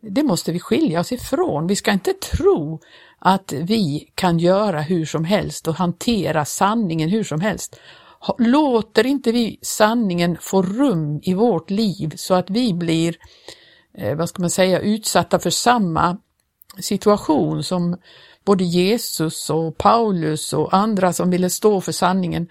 det 0.00 0.22
måste 0.22 0.52
vi 0.52 0.60
skilja 0.60 1.00
oss 1.00 1.12
ifrån. 1.12 1.66
Vi 1.66 1.76
ska 1.76 1.92
inte 1.92 2.12
tro 2.12 2.80
att 3.18 3.52
vi 3.52 4.12
kan 4.14 4.38
göra 4.38 4.80
hur 4.80 5.04
som 5.04 5.24
helst 5.24 5.68
och 5.68 5.74
hantera 5.74 6.44
sanningen 6.44 7.08
hur 7.08 7.24
som 7.24 7.40
helst. 7.40 7.80
Låter 8.38 9.06
inte 9.06 9.32
vi 9.32 9.58
sanningen 9.62 10.38
få 10.40 10.62
rum 10.62 11.20
i 11.22 11.34
vårt 11.34 11.70
liv 11.70 12.12
så 12.16 12.34
att 12.34 12.50
vi 12.50 12.74
blir, 12.74 13.16
eh, 13.94 14.16
vad 14.16 14.28
ska 14.28 14.42
man 14.42 14.50
säga, 14.50 14.80
utsatta 14.80 15.38
för 15.38 15.50
samma 15.50 16.18
situation 16.78 17.62
som 17.64 17.96
både 18.44 18.64
Jesus 18.64 19.50
och 19.50 19.78
Paulus 19.78 20.52
och 20.52 20.74
andra 20.74 21.12
som 21.12 21.30
ville 21.30 21.50
stå 21.50 21.80
för 21.80 21.92
sanningen. 21.92 22.48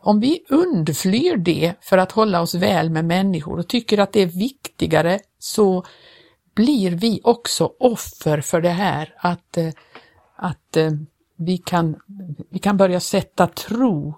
Om 0.00 0.20
vi 0.20 0.44
undflyr 0.48 1.36
det 1.36 1.74
för 1.80 1.98
att 1.98 2.12
hålla 2.12 2.40
oss 2.40 2.54
väl 2.54 2.90
med 2.90 3.04
människor 3.04 3.58
och 3.58 3.68
tycker 3.68 3.98
att 3.98 4.12
det 4.12 4.22
är 4.22 4.26
viktigare 4.26 5.18
så 5.38 5.84
blir 6.54 6.90
vi 6.90 7.20
också 7.24 7.72
offer 7.80 8.40
för 8.40 8.60
det 8.60 8.68
här 8.68 9.14
att, 9.16 9.56
eh, 9.56 9.70
att 10.36 10.76
eh, 10.76 10.90
vi 11.36 11.58
kan, 11.58 11.96
vi 12.50 12.58
kan 12.58 12.76
börja 12.76 13.00
sätta 13.00 13.46
tro 13.46 14.14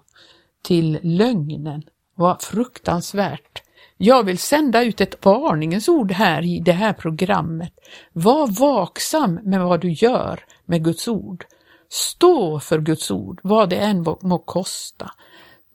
till 0.67 0.99
lögnen. 1.03 1.83
Vad 2.15 2.41
fruktansvärt! 2.41 3.61
Jag 3.97 4.23
vill 4.23 4.37
sända 4.37 4.83
ut 4.83 5.01
ett 5.01 5.25
varningens 5.25 5.89
ord 5.89 6.11
här 6.11 6.45
i 6.45 6.59
det 6.59 6.71
här 6.71 6.93
programmet. 6.93 7.73
Var 8.13 8.47
vaksam 8.47 9.39
med 9.43 9.61
vad 9.61 9.81
du 9.81 9.91
gör 9.91 10.39
med 10.65 10.83
Guds 10.83 11.07
ord. 11.07 11.45
Stå 11.89 12.59
för 12.59 12.79
Guds 12.79 13.11
ord, 13.11 13.39
vad 13.43 13.69
det 13.69 13.75
än 13.75 14.05
må 14.21 14.37
kosta. 14.37 15.11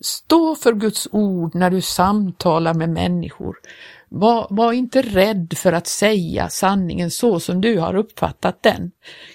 Stå 0.01 0.55
för 0.55 0.73
Guds 0.73 1.09
ord 1.13 1.55
när 1.55 1.71
du 1.71 1.81
samtalar 1.81 2.75
med 2.75 2.89
människor. 2.89 3.57
Var, 4.15 4.47
var, 4.51 4.73
inte 4.73 5.03
rädd 5.03 5.55
för 5.57 5.73
att 5.73 5.87
säga 5.87 6.49
sanningen 6.49 7.11
så 7.11 7.41
som 7.41 7.61
du 7.61 7.79
har 7.79 7.95
uppfattat 7.95 8.63
den. 8.63 8.91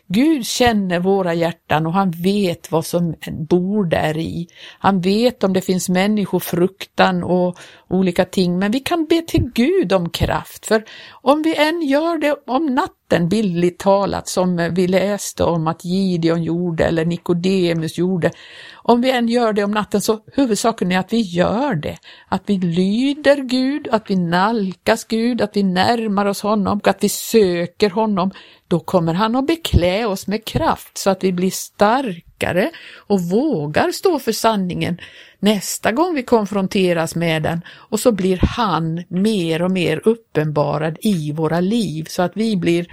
Gud 0.07 0.45
känner 0.45 0.99
våra 0.99 1.33
hjärtan 1.33 1.85
och 1.85 1.93
han 1.93 2.11
vet 2.11 2.71
vad 2.71 2.85
som 2.85 3.15
bor 3.49 3.85
där 3.85 4.17
i. 4.17 4.47
Han 4.79 5.01
vet 5.01 5.43
om 5.43 5.53
det 5.53 5.61
finns 5.61 5.89
människofruktan 5.89 7.23
och 7.23 7.57
olika 7.89 8.25
ting, 8.25 8.59
men 8.59 8.71
vi 8.71 8.79
kan 8.79 9.05
be 9.05 9.21
till 9.21 9.51
Gud 9.53 9.93
om 9.93 10.09
kraft, 10.09 10.65
för 10.65 10.83
om 11.21 11.41
vi 11.41 11.55
än 11.55 11.81
gör 11.81 12.17
det 12.17 12.35
om 12.47 12.65
natten, 12.65 12.96
bildligt 13.09 13.79
talat, 13.79 14.27
som 14.27 14.69
vi 14.71 14.87
läste 14.87 15.43
om 15.43 15.67
att 15.67 15.85
Gideon 15.85 16.43
gjorde 16.43 16.85
eller 16.85 17.05
Nikodemus 17.05 17.97
gjorde, 17.97 18.31
om 18.75 19.01
vi 19.01 19.11
än 19.11 19.27
gör 19.27 19.53
det 19.53 19.63
om 19.63 19.71
natten 19.71 20.01
så 20.01 20.19
huvudsaken 20.33 20.91
är 20.91 20.99
att 20.99 21.13
vi 21.13 21.21
gör 21.21 21.75
det, 21.75 21.97
att 22.27 22.43
vi 22.45 22.57
lyder 22.57 23.37
Gud, 23.37 23.87
att 23.91 24.09
vi 24.09 24.15
nalkas 24.15 25.03
Gud, 25.03 25.41
att 25.41 25.57
vi 25.57 25.63
närmar 25.63 26.25
oss 26.25 26.41
honom, 26.41 26.81
att 26.83 27.03
vi 27.03 27.09
söker 27.09 27.89
honom, 27.89 28.31
då 28.67 28.79
kommer 28.79 29.13
han 29.13 29.35
att 29.35 29.47
beklä 29.47 30.05
oss 30.05 30.27
med 30.27 30.45
kraft 30.45 30.97
så 30.97 31.09
att 31.09 31.23
vi 31.23 31.33
blir 31.33 31.51
starkare 31.51 32.71
och 33.07 33.21
vågar 33.21 33.91
stå 33.91 34.19
för 34.19 34.31
sanningen 34.31 34.97
nästa 35.39 35.91
gång 35.91 36.15
vi 36.15 36.23
konfronteras 36.23 37.15
med 37.15 37.43
den 37.43 37.61
och 37.67 37.99
så 37.99 38.11
blir 38.11 38.39
han 38.41 39.03
mer 39.07 39.61
och 39.61 39.71
mer 39.71 40.01
uppenbarad 40.05 40.97
i 41.01 41.31
våra 41.31 41.59
liv 41.59 42.05
så 42.09 42.21
att 42.21 42.31
vi 42.35 42.57
blir 42.57 42.87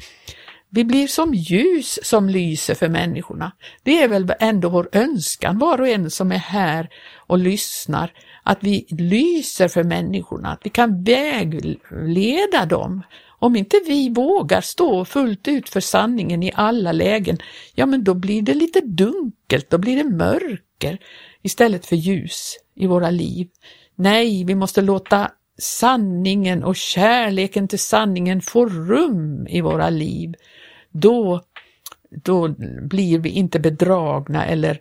vi 0.74 0.84
blir 0.84 1.06
som 1.06 1.34
ljus 1.34 1.98
som 2.02 2.28
lyser 2.28 2.74
för 2.74 2.88
människorna. 2.88 3.52
Det 3.82 4.02
är 4.02 4.08
väl 4.08 4.32
ändå 4.40 4.68
vår 4.68 4.88
önskan, 4.92 5.58
var 5.58 5.80
och 5.80 5.88
en 5.88 6.10
som 6.10 6.32
är 6.32 6.38
här 6.38 6.88
och 7.26 7.38
lyssnar, 7.38 8.12
att 8.42 8.58
vi 8.60 8.86
lyser 8.88 9.68
för 9.68 9.84
människorna, 9.84 10.48
att 10.48 10.60
vi 10.62 10.70
kan 10.70 11.04
vägleda 11.04 12.66
dem. 12.66 13.02
Om 13.38 13.56
inte 13.56 13.80
vi 13.86 14.08
vågar 14.08 14.60
stå 14.60 15.04
fullt 15.04 15.48
ut 15.48 15.68
för 15.68 15.80
sanningen 15.80 16.42
i 16.42 16.52
alla 16.54 16.92
lägen, 16.92 17.38
ja 17.74 17.86
men 17.86 18.04
då 18.04 18.14
blir 18.14 18.42
det 18.42 18.54
lite 18.54 18.80
dunkelt, 18.80 19.70
då 19.70 19.78
blir 19.78 19.96
det 19.96 20.10
mörker 20.10 20.98
istället 21.44 21.86
för 21.86 21.96
ljus 21.96 22.56
i 22.74 22.86
våra 22.86 23.10
liv. 23.10 23.48
Nej, 23.94 24.44
vi 24.44 24.54
måste 24.54 24.80
låta 24.80 25.30
sanningen 25.58 26.64
och 26.64 26.76
kärleken 26.76 27.68
till 27.68 27.78
sanningen 27.78 28.40
få 28.40 28.66
rum 28.66 29.46
i 29.46 29.60
våra 29.60 29.90
liv 29.90 30.34
då, 30.94 31.40
då 32.10 32.48
blir 32.82 33.18
vi 33.18 33.30
inte 33.30 33.60
bedragna 33.60 34.46
eller 34.46 34.80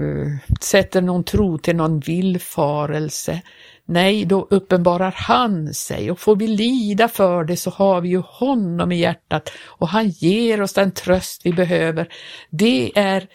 uh, 0.00 0.36
sätter 0.60 1.02
någon 1.02 1.24
tro 1.24 1.58
till 1.58 1.76
någon 1.76 2.00
villfarelse. 2.00 3.42
Nej, 3.84 4.24
då 4.24 4.46
uppenbarar 4.50 5.14
han 5.16 5.74
sig 5.74 6.10
och 6.10 6.20
får 6.20 6.36
vi 6.36 6.46
lida 6.46 7.08
för 7.08 7.44
det 7.44 7.56
så 7.56 7.70
har 7.70 8.00
vi 8.00 8.08
ju 8.08 8.22
honom 8.26 8.92
i 8.92 8.96
hjärtat 8.96 9.50
och 9.64 9.88
han 9.88 10.08
ger 10.08 10.62
oss 10.62 10.72
den 10.72 10.92
tröst 10.92 11.40
vi 11.44 11.52
behöver. 11.52 12.08
Det 12.50 12.92
är 12.94 13.28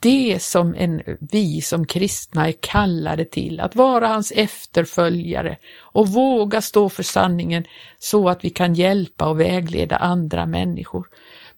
det 0.00 0.42
som 0.42 0.74
en, 0.74 1.02
vi 1.20 1.60
som 1.60 1.86
kristna 1.86 2.48
är 2.48 2.52
kallade 2.60 3.24
till, 3.24 3.60
att 3.60 3.76
vara 3.76 4.08
hans 4.08 4.32
efterföljare 4.32 5.56
och 5.78 6.08
våga 6.08 6.60
stå 6.60 6.88
för 6.88 7.02
sanningen 7.02 7.64
så 7.98 8.28
att 8.28 8.44
vi 8.44 8.50
kan 8.50 8.74
hjälpa 8.74 9.28
och 9.28 9.40
vägleda 9.40 9.96
andra 9.96 10.46
människor. 10.46 11.06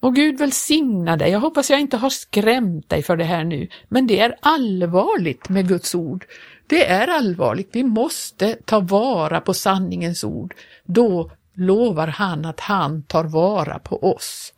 Må 0.00 0.10
Gud 0.10 0.38
välsigna 0.38 1.16
dig. 1.16 1.30
Jag 1.30 1.40
hoppas 1.40 1.70
jag 1.70 1.80
inte 1.80 1.96
har 1.96 2.10
skrämt 2.10 2.88
dig 2.88 3.02
för 3.02 3.16
det 3.16 3.24
här 3.24 3.44
nu, 3.44 3.68
men 3.88 4.06
det 4.06 4.20
är 4.20 4.36
allvarligt 4.40 5.48
med 5.48 5.68
Guds 5.68 5.94
ord. 5.94 6.26
Det 6.66 6.86
är 6.86 7.08
allvarligt. 7.08 7.68
Vi 7.72 7.82
måste 7.82 8.56
ta 8.64 8.80
vara 8.80 9.40
på 9.40 9.54
sanningens 9.54 10.24
ord. 10.24 10.54
Då 10.84 11.30
lovar 11.54 12.06
han 12.06 12.44
att 12.44 12.60
han 12.60 13.02
tar 13.02 13.24
vara 13.24 13.78
på 13.78 14.12
oss. 14.14 14.52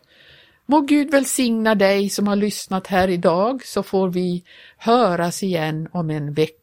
Må 0.72 0.80
Gud 0.80 1.10
välsigna 1.10 1.74
dig 1.74 2.08
som 2.10 2.26
har 2.26 2.36
lyssnat 2.36 2.86
här 2.86 3.08
idag 3.08 3.64
så 3.64 3.82
får 3.82 4.08
vi 4.08 4.44
höras 4.76 5.42
igen 5.42 5.88
om 5.92 6.10
en 6.10 6.34
vecka. 6.34 6.61